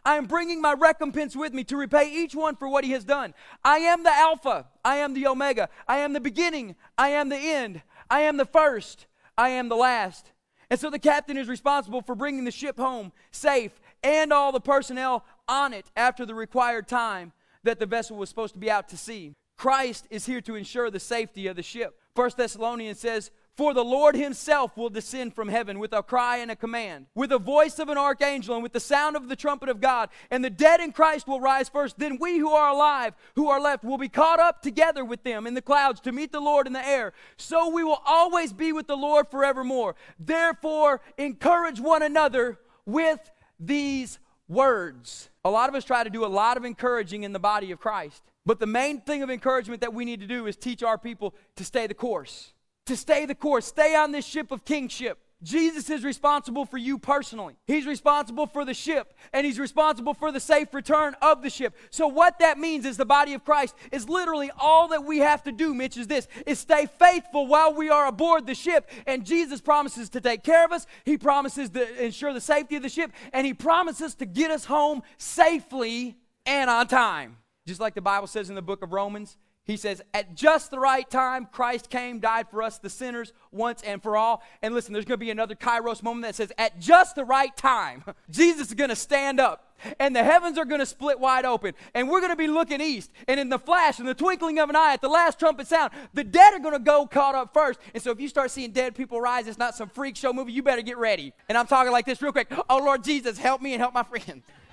I 0.04 0.16
am 0.16 0.26
bringing 0.26 0.60
my 0.60 0.74
recompense 0.74 1.34
with 1.34 1.54
me 1.54 1.64
to 1.64 1.78
repay 1.78 2.12
each 2.12 2.34
one 2.34 2.54
for 2.54 2.68
what 2.68 2.84
he 2.84 2.90
has 2.90 3.04
done. 3.04 3.32
I 3.64 3.78
am 3.78 4.02
the 4.02 4.14
Alpha. 4.14 4.66
I 4.84 4.96
am 4.96 5.14
the 5.14 5.28
Omega. 5.28 5.70
I 5.88 6.00
am 6.00 6.12
the 6.12 6.20
beginning. 6.20 6.76
I 6.98 7.08
am 7.08 7.30
the 7.30 7.38
end. 7.38 7.80
I 8.10 8.20
am 8.20 8.36
the 8.36 8.44
first. 8.44 9.06
I 9.38 9.48
am 9.48 9.70
the 9.70 9.76
last. 9.76 10.33
And 10.70 10.80
so 10.80 10.90
the 10.90 10.98
captain 10.98 11.36
is 11.36 11.48
responsible 11.48 12.02
for 12.02 12.14
bringing 12.14 12.44
the 12.44 12.50
ship 12.50 12.78
home 12.78 13.12
safe 13.30 13.80
and 14.02 14.32
all 14.32 14.52
the 14.52 14.60
personnel 14.60 15.24
on 15.48 15.72
it 15.72 15.90
after 15.96 16.24
the 16.24 16.34
required 16.34 16.88
time 16.88 17.32
that 17.62 17.78
the 17.78 17.86
vessel 17.86 18.16
was 18.16 18.28
supposed 18.28 18.54
to 18.54 18.60
be 18.60 18.70
out 18.70 18.88
to 18.90 18.96
sea. 18.96 19.34
Christ 19.56 20.06
is 20.10 20.26
here 20.26 20.40
to 20.42 20.54
ensure 20.54 20.90
the 20.90 21.00
safety 21.00 21.46
of 21.46 21.56
the 21.56 21.62
ship. 21.62 21.98
First 22.14 22.36
Thessalonians 22.36 22.98
says, 22.98 23.30
for 23.56 23.72
the 23.72 23.84
Lord 23.84 24.16
himself 24.16 24.76
will 24.76 24.90
descend 24.90 25.34
from 25.34 25.48
heaven 25.48 25.78
with 25.78 25.92
a 25.92 26.02
cry 26.02 26.38
and 26.38 26.50
a 26.50 26.56
command, 26.56 27.06
with 27.14 27.30
the 27.30 27.38
voice 27.38 27.78
of 27.78 27.88
an 27.88 27.98
archangel, 27.98 28.54
and 28.54 28.62
with 28.62 28.72
the 28.72 28.80
sound 28.80 29.16
of 29.16 29.28
the 29.28 29.36
trumpet 29.36 29.68
of 29.68 29.80
God. 29.80 30.08
And 30.30 30.44
the 30.44 30.50
dead 30.50 30.80
in 30.80 30.92
Christ 30.92 31.28
will 31.28 31.40
rise 31.40 31.68
first. 31.68 31.98
Then 31.98 32.18
we 32.18 32.38
who 32.38 32.50
are 32.50 32.70
alive, 32.70 33.14
who 33.36 33.48
are 33.48 33.60
left, 33.60 33.84
will 33.84 33.98
be 33.98 34.08
caught 34.08 34.40
up 34.40 34.62
together 34.62 35.04
with 35.04 35.22
them 35.22 35.46
in 35.46 35.54
the 35.54 35.62
clouds 35.62 36.00
to 36.00 36.12
meet 36.12 36.32
the 36.32 36.40
Lord 36.40 36.66
in 36.66 36.72
the 36.72 36.86
air. 36.86 37.12
So 37.36 37.68
we 37.68 37.84
will 37.84 38.02
always 38.04 38.52
be 38.52 38.72
with 38.72 38.86
the 38.86 38.96
Lord 38.96 39.28
forevermore. 39.28 39.94
Therefore, 40.18 41.00
encourage 41.18 41.80
one 41.80 42.02
another 42.02 42.58
with 42.86 43.30
these 43.60 44.18
words. 44.48 45.30
A 45.44 45.50
lot 45.50 45.68
of 45.68 45.74
us 45.74 45.84
try 45.84 46.02
to 46.02 46.10
do 46.10 46.24
a 46.24 46.26
lot 46.26 46.56
of 46.56 46.64
encouraging 46.64 47.22
in 47.22 47.32
the 47.32 47.38
body 47.38 47.70
of 47.70 47.78
Christ. 47.78 48.22
But 48.46 48.60
the 48.60 48.66
main 48.66 49.00
thing 49.00 49.22
of 49.22 49.30
encouragement 49.30 49.80
that 49.80 49.94
we 49.94 50.04
need 50.04 50.20
to 50.20 50.26
do 50.26 50.46
is 50.46 50.56
teach 50.56 50.82
our 50.82 50.98
people 50.98 51.34
to 51.56 51.64
stay 51.64 51.86
the 51.86 51.94
course. 51.94 52.53
To 52.86 52.96
stay 52.96 53.24
the 53.24 53.34
course, 53.34 53.66
stay 53.66 53.94
on 53.94 54.12
this 54.12 54.26
ship 54.26 54.50
of 54.50 54.64
kingship. 54.64 55.18
Jesus 55.44 55.90
is 55.90 56.04
responsible 56.04 56.64
for 56.64 56.78
you 56.78 56.98
personally. 56.98 57.54
He's 57.66 57.86
responsible 57.86 58.46
for 58.46 58.64
the 58.64 58.72
ship, 58.72 59.14
and 59.32 59.44
He's 59.44 59.58
responsible 59.58 60.14
for 60.14 60.32
the 60.32 60.40
safe 60.40 60.72
return 60.72 61.14
of 61.20 61.42
the 61.42 61.50
ship. 61.50 61.76
So, 61.90 62.08
what 62.08 62.38
that 62.38 62.58
means 62.58 62.86
is 62.86 62.96
the 62.96 63.04
body 63.04 63.34
of 63.34 63.44
Christ 63.44 63.74
is 63.92 64.08
literally 64.08 64.50
all 64.58 64.88
that 64.88 65.04
we 65.04 65.18
have 65.18 65.42
to 65.44 65.52
do, 65.52 65.74
Mitch, 65.74 65.98
is 65.98 66.06
this 66.06 66.28
is 66.46 66.58
stay 66.58 66.86
faithful 66.98 67.46
while 67.46 67.74
we 67.74 67.90
are 67.90 68.06
aboard 68.06 68.46
the 68.46 68.54
ship. 68.54 68.90
And 69.06 69.26
Jesus 69.26 69.60
promises 69.60 70.08
to 70.10 70.20
take 70.20 70.42
care 70.42 70.64
of 70.64 70.72
us, 70.72 70.86
He 71.04 71.18
promises 71.18 71.68
to 71.70 72.04
ensure 72.04 72.32
the 72.32 72.40
safety 72.40 72.76
of 72.76 72.82
the 72.82 72.88
ship, 72.88 73.12
and 73.32 73.46
He 73.46 73.52
promises 73.52 74.14
to 74.16 74.26
get 74.26 74.50
us 74.50 74.64
home 74.64 75.02
safely 75.18 76.16
and 76.46 76.70
on 76.70 76.88
time. 76.88 77.36
Just 77.66 77.80
like 77.80 77.94
the 77.94 78.02
Bible 78.02 78.26
says 78.26 78.48
in 78.48 78.54
the 78.54 78.62
book 78.62 78.82
of 78.82 78.92
Romans, 78.92 79.36
he 79.64 79.78
says, 79.78 80.02
at 80.12 80.34
just 80.34 80.70
the 80.70 80.78
right 80.78 81.08
time, 81.08 81.48
Christ 81.50 81.88
came, 81.88 82.20
died 82.20 82.48
for 82.50 82.62
us, 82.62 82.78
the 82.78 82.90
sinners, 82.90 83.32
once 83.50 83.82
and 83.82 84.02
for 84.02 84.14
all. 84.14 84.42
And 84.60 84.74
listen, 84.74 84.92
there's 84.92 85.06
going 85.06 85.18
to 85.18 85.24
be 85.24 85.30
another 85.30 85.54
Kairos 85.54 86.02
moment 86.02 86.26
that 86.26 86.34
says, 86.34 86.52
at 86.58 86.78
just 86.78 87.14
the 87.14 87.24
right 87.24 87.56
time, 87.56 88.04
Jesus 88.30 88.68
is 88.68 88.74
going 88.74 88.90
to 88.90 88.96
stand 88.96 89.40
up 89.40 89.72
and 89.98 90.14
the 90.14 90.22
heavens 90.22 90.58
are 90.58 90.66
going 90.66 90.80
to 90.80 90.86
split 90.86 91.18
wide 91.18 91.46
open 91.46 91.72
and 91.94 92.10
we're 92.10 92.20
going 92.20 92.32
to 92.32 92.36
be 92.36 92.46
looking 92.46 92.82
east. 92.82 93.10
And 93.26 93.40
in 93.40 93.48
the 93.48 93.58
flash, 93.58 93.98
in 94.00 94.04
the 94.04 94.14
twinkling 94.14 94.58
of 94.58 94.68
an 94.68 94.76
eye, 94.76 94.92
at 94.92 95.00
the 95.00 95.08
last 95.08 95.38
trumpet 95.38 95.66
sound, 95.66 95.92
the 96.12 96.24
dead 96.24 96.52
are 96.52 96.58
going 96.58 96.74
to 96.74 96.78
go 96.78 97.06
caught 97.06 97.34
up 97.34 97.54
first. 97.54 97.80
And 97.94 98.02
so 98.02 98.10
if 98.10 98.20
you 98.20 98.28
start 98.28 98.50
seeing 98.50 98.70
dead 98.70 98.94
people 98.94 99.18
rise, 99.18 99.46
it's 99.46 99.58
not 99.58 99.74
some 99.74 99.88
freak 99.88 100.16
show 100.16 100.34
movie, 100.34 100.52
you 100.52 100.62
better 100.62 100.82
get 100.82 100.98
ready. 100.98 101.32
And 101.48 101.56
I'm 101.56 101.66
talking 101.66 101.90
like 101.90 102.04
this 102.04 102.20
real 102.20 102.32
quick. 102.32 102.52
Oh, 102.68 102.78
Lord 102.78 103.02
Jesus, 103.02 103.38
help 103.38 103.62
me 103.62 103.72
and 103.72 103.80
help 103.80 103.94
my 103.94 104.02
friends. 104.02 104.44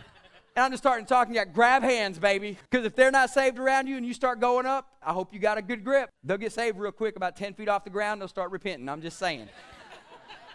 And 0.55 0.65
I'm 0.65 0.71
just 0.71 0.83
starting 0.83 1.05
talking, 1.05 1.33
yeah, 1.33 1.45
grab 1.45 1.81
hands, 1.81 2.19
baby. 2.19 2.57
Because 2.69 2.85
if 2.85 2.93
they're 2.95 3.11
not 3.11 3.29
saved 3.29 3.57
around 3.57 3.87
you 3.87 3.95
and 3.95 4.05
you 4.05 4.13
start 4.13 4.41
going 4.41 4.65
up, 4.65 4.97
I 5.01 5.13
hope 5.13 5.33
you 5.33 5.39
got 5.39 5.57
a 5.57 5.61
good 5.61 5.83
grip. 5.83 6.09
They'll 6.23 6.37
get 6.37 6.51
saved 6.51 6.77
real 6.77 6.91
quick, 6.91 7.15
about 7.15 7.37
10 7.37 7.53
feet 7.53 7.69
off 7.69 7.85
the 7.85 7.89
ground, 7.89 8.19
they'll 8.19 8.27
start 8.27 8.51
repenting. 8.51 8.89
I'm 8.89 9.01
just 9.01 9.17
saying. 9.17 9.47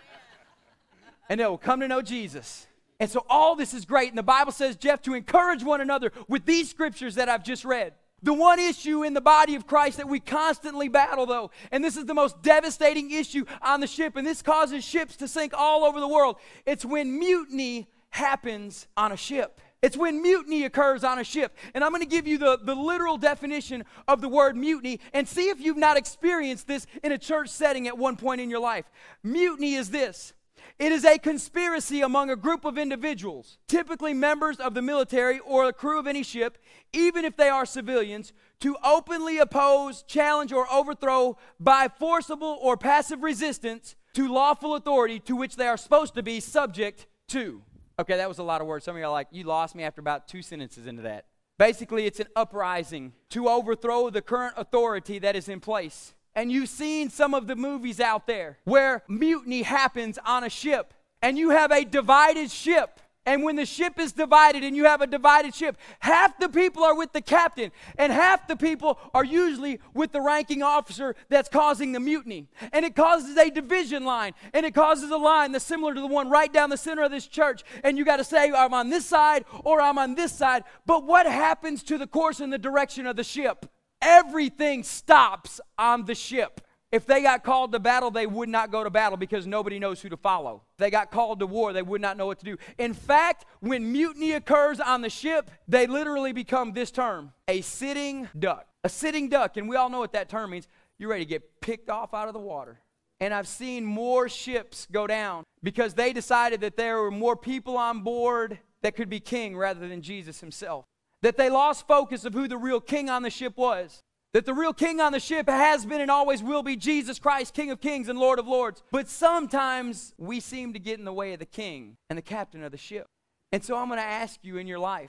and 1.31 1.41
they'll 1.41 1.57
come 1.57 1.81
to 1.81 1.89
know 1.89 2.03
Jesus. 2.03 2.67
And 3.01 3.11
so 3.11 3.25
all 3.31 3.57
this 3.57 3.73
is 3.73 3.87
great. 3.87 4.11
And 4.11 4.19
the 4.19 4.23
Bible 4.23 4.53
says, 4.53 4.77
Jeff, 4.77 5.01
to 5.03 5.15
encourage 5.15 5.63
one 5.63 5.81
another 5.81 6.13
with 6.29 6.45
these 6.45 6.69
scriptures 6.69 7.15
that 7.15 7.31
I've 7.31 7.45
just 7.45 7.65
read. 7.65 7.95
The 8.23 8.35
one 8.35 8.59
issue 8.59 9.03
in 9.03 9.15
the 9.15 9.21
body 9.21 9.55
of 9.55 9.67
Christ 9.67 9.99
that 9.99 10.09
we 10.09 10.21
constantly 10.21 10.89
battle, 10.89 11.27
though, 11.27 11.51
and 11.71 11.85
this 11.85 11.97
is 11.97 12.07
the 12.07 12.15
most 12.15 12.43
devastating 12.43 13.11
issue 13.11 13.45
on 13.61 13.81
the 13.81 13.87
ship, 13.87 14.17
and 14.17 14.27
this 14.27 14.41
causes 14.41 14.85
ships 14.85 15.17
to 15.17 15.29
sink 15.29 15.53
all 15.57 15.85
over 15.85 16.01
the 16.01 16.09
world. 16.09 16.37
It's 16.65 16.85
when 16.85 17.19
mutiny 17.19 17.89
happens 18.11 18.89
on 18.97 19.13
a 19.13 19.17
ship. 19.17 19.61
It's 19.87 19.97
when 19.97 20.21
mutiny 20.21 20.65
occurs 20.65 21.05
on 21.05 21.21
a 21.21 21.23
ship. 21.23 21.57
And 21.73 21.85
I'm 21.85 21.93
going 21.93 22.03
to 22.03 22.09
give 22.09 22.27
you 22.27 22.39
the, 22.39 22.59
the 22.61 22.75
literal 22.75 23.19
definition 23.19 23.85
of 24.09 24.21
the 24.21 24.29
word 24.29 24.57
mutiny 24.57 24.99
and 25.13 25.29
see 25.29 25.49
if 25.49 25.61
you've 25.61 25.77
not 25.77 25.97
experienced 25.97 26.67
this 26.67 26.89
in 27.05 27.13
a 27.13 27.19
church 27.19 27.51
setting 27.51 27.87
at 27.87 27.97
one 27.97 28.17
point 28.17 28.41
in 28.41 28.51
your 28.51 28.59
life. 28.59 28.91
Mutiny 29.23 29.75
is 29.75 29.91
this 29.91 30.33
it 30.81 30.91
is 30.91 31.05
a 31.05 31.19
conspiracy 31.19 32.01
among 32.01 32.31
a 32.31 32.37
group 32.37 32.65
of 32.65 32.77
individuals, 32.77 33.59
typically 33.69 34.13
members 34.13 34.57
of 34.57 34.75
the 34.75 34.83
military 34.83 35.39
or 35.39 35.69
a 35.69 35.73
crew 35.73 36.01
of 36.01 36.09
any 36.09 36.25
ship, 36.25 36.59
even 36.93 37.25
if 37.25 37.37
they 37.37 37.49
are 37.49 37.65
civilians, 37.65 38.33
to 38.63 38.77
openly 38.83 39.39
oppose, 39.39 40.03
challenge, 40.03 40.53
or 40.53 40.67
overthrow 40.69 41.39
by 41.61 41.87
forcible 41.87 42.59
or 42.61 42.77
passive 42.77 43.23
resistance 43.23 43.95
to 44.15 44.27
lawful 44.27 44.75
authority 44.75 45.21
to 45.21 45.37
which 45.37 45.55
they 45.55 45.69
are 45.69 45.77
supposed 45.77 46.15
to 46.15 46.25
be 46.25 46.41
subject 46.41 47.07
to. 47.29 47.63
Okay, 47.99 48.19
that 48.19 48.29
was 48.29 48.39
a 48.39 48.43
lot 48.43 48.61
of 48.61 48.67
words. 48.67 48.85
Some 48.85 48.95
of 48.95 49.03
are 49.03 49.09
like, 49.09 49.29
you 49.31 49.45
lost 49.45 49.75
me 49.75 49.83
after 49.83 50.03
about 50.03 50.29
two 50.29 50.43
sentences 50.43 50.87
into 50.87 51.03
that. 51.03 51.25
Basically, 51.59 52.05
it's 52.05 52.21
an 52.21 52.27
uprising 52.37 53.15
to 53.31 53.49
overthrow 53.49 54.11
the 54.11 54.21
current 54.21 54.53
authority 54.59 55.19
that 55.21 55.35
is 55.35 55.49
in 55.49 55.61
place. 55.61 56.13
And 56.35 56.53
you've 56.53 56.69
seen 56.69 57.09
some 57.09 57.33
of 57.33 57.47
the 57.47 57.57
movies 57.57 57.99
out 57.99 58.27
there 58.27 58.59
where 58.65 59.03
mutiny 59.09 59.63
happens 59.63 60.19
on 60.27 60.45
a 60.45 60.51
ship, 60.51 60.93
and 61.23 61.39
you 61.39 61.51
have 61.51 61.73
a 61.73 61.87
divided 61.87 62.51
ship 62.51 63.01
and 63.27 63.43
when 63.43 63.57
the 63.57 63.67
ship 63.67 63.99
is 63.99 64.13
divided 64.13 64.63
and 64.63 64.77
you 64.77 64.85
have 64.85 65.01
a 65.01 65.07
divided 65.07 65.53
ship, 65.53 65.77
half 65.99 66.39
the 66.39 66.49
people 66.49 66.85
are 66.85 66.97
with 66.97 67.13
the 67.13 67.21
captain 67.21 67.73
and 67.99 68.13
half 68.13 68.47
the 68.47 68.57
people 68.57 69.01
are 69.13 69.25
usually 69.25 69.81
with 69.93 70.13
the 70.13 70.21
ranking 70.21 70.63
officer 70.63 71.17
that's 71.29 71.49
causing 71.49 71.91
the 71.91 71.99
mutiny. 71.99 72.47
And 72.73 72.85
it 72.85 72.95
causes 72.95 73.37
a 73.37 73.51
division 73.51 74.05
line 74.05 74.33
and 74.55 74.65
it 74.65 74.75
causes 74.75 75.11
a 75.11 75.17
line 75.17 75.51
that's 75.51 75.65
similar 75.65 75.93
to 75.93 76.01
the 76.01 76.07
one 76.07 76.31
right 76.31 76.53
down 76.53 76.71
the 76.71 76.77
center 76.77 77.03
of 77.03 77.11
this 77.11 77.27
church. 77.27 77.65
And 77.83 77.99
you 77.99 78.05
got 78.05 78.19
to 78.19 78.25
say, 78.25 78.53
I'm 78.53 78.73
on 78.73 78.91
this 78.91 79.05
side 79.05 79.45
or 79.65 79.81
I'm 79.81 79.99
on 79.99 80.15
this 80.15 80.33
side. 80.33 80.63
But 80.87 81.05
what 81.05 81.27
happens 81.27 81.83
to 81.85 81.99
the 81.99 82.07
course 82.07 82.39
and 82.39 82.53
the 82.53 82.59
direction 82.59 83.07
of 83.07 83.17
the 83.17 83.25
ship? 83.25 83.67
Everything 84.01 84.85
stops 84.85 85.61
on 85.77 86.05
the 86.05 86.15
ship. 86.15 86.61
If 86.97 87.05
they 87.05 87.21
got 87.21 87.45
called 87.45 87.73
to 87.73 87.79
battle, 87.79 88.11
they 88.11 88.27
would 88.27 88.49
not 88.49 88.71
go 88.71 88.83
to 88.83 88.89
battle 88.89 89.19
because 89.19 89.47
nobody 89.47 89.79
knows 89.79 90.01
who 90.01 90.09
to 90.09 90.17
follow. 90.17 90.63
If 90.73 90.79
they 90.79 90.91
got 90.91 91.11
called 91.11 91.41
to 91.41 91.47
war, 91.47 91.75
they 91.75 91.83
would 91.83 92.01
not 92.01 92.17
know 92.17 92.25
what 92.25 92.39
to 92.39 92.47
do. 92.47 92.57
In 92.79 92.95
fact, 92.95 93.45
when 93.61 93.93
mutiny 93.93 94.33
occurs 94.33 94.81
on 94.81 95.03
the 95.03 95.11
ship, 95.11 95.51
they 95.69 95.87
literally 95.87 96.33
become 96.33 96.73
this 96.73 96.91
term 96.91 97.35
a 97.49 97.61
sitting 97.61 98.31
duck. 98.39 98.67
A 98.83 98.89
sitting 98.89 99.29
duck, 99.29 99.59
and 99.59 99.69
we 99.69 99.77
all 99.77 99.91
know 99.91 99.99
what 99.99 100.15
that 100.15 100.31
term 100.31 100.53
means. 100.53 100.69
You're 100.97 101.11
ready 101.11 101.27
to 101.27 101.29
get 101.29 101.61
picked 101.61 101.91
off 101.91 102.15
out 102.15 102.29
of 102.29 102.33
the 102.33 102.41
water. 102.41 102.81
and 103.21 103.33
I've 103.33 103.49
seen 103.49 103.85
more 103.85 104.27
ships 104.29 104.87
go 104.91 105.07
down 105.07 105.45
because 105.63 105.95
they 105.95 106.15
decided 106.15 106.61
that 106.63 106.77
there 106.77 107.01
were 107.03 107.11
more 107.11 107.37
people 107.37 107.77
on 107.77 108.01
board 108.01 108.59
that 108.83 108.97
could 108.97 109.09
be 109.09 109.21
king 109.21 109.55
rather 109.57 109.87
than 109.87 110.03
Jesus 110.03 110.41
himself. 110.41 110.85
That 111.23 111.37
they 111.37 111.51
lost 111.51 111.87
focus 111.87 112.25
of 112.25 112.35
who 112.35 112.47
the 112.47 112.59
real 112.59 112.81
king 112.81 113.09
on 113.11 113.23
the 113.23 113.31
ship 113.31 113.57
was. 113.57 114.03
That 114.37 114.45
the 114.45 114.53
real 114.53 114.75
king 114.75 115.01
on 115.01 115.13
the 115.13 115.19
ship 115.19 115.49
has 115.49 115.87
been 115.87 116.03
and 116.03 116.11
always 116.11 116.43
will 116.43 116.63
be 116.63 116.77
Jesus 116.77 117.19
Christ, 117.19 117.55
King 117.55 117.71
of 117.71 117.81
kings 117.81 118.11
and 118.11 118.19
Lord 118.19 118.39
of 118.39 118.47
lords. 118.47 118.83
But 118.93 119.09
sometimes 119.09 120.13
we 120.19 120.41
seem 120.41 120.75
to 120.75 120.79
get 120.79 120.99
in 120.99 121.07
the 121.07 121.13
way 121.15 121.33
of 121.33 121.39
the 121.39 121.47
king 121.47 121.97
and 122.11 122.19
the 122.19 122.23
captain 122.23 122.63
of 122.63 122.71
the 122.71 122.77
ship. 122.77 123.07
And 123.51 123.65
so 123.65 123.79
I'm 123.79 123.89
going 123.89 123.99
to 123.99 124.05
ask 124.05 124.41
you 124.43 124.59
in 124.59 124.67
your 124.67 124.79
life 124.79 125.09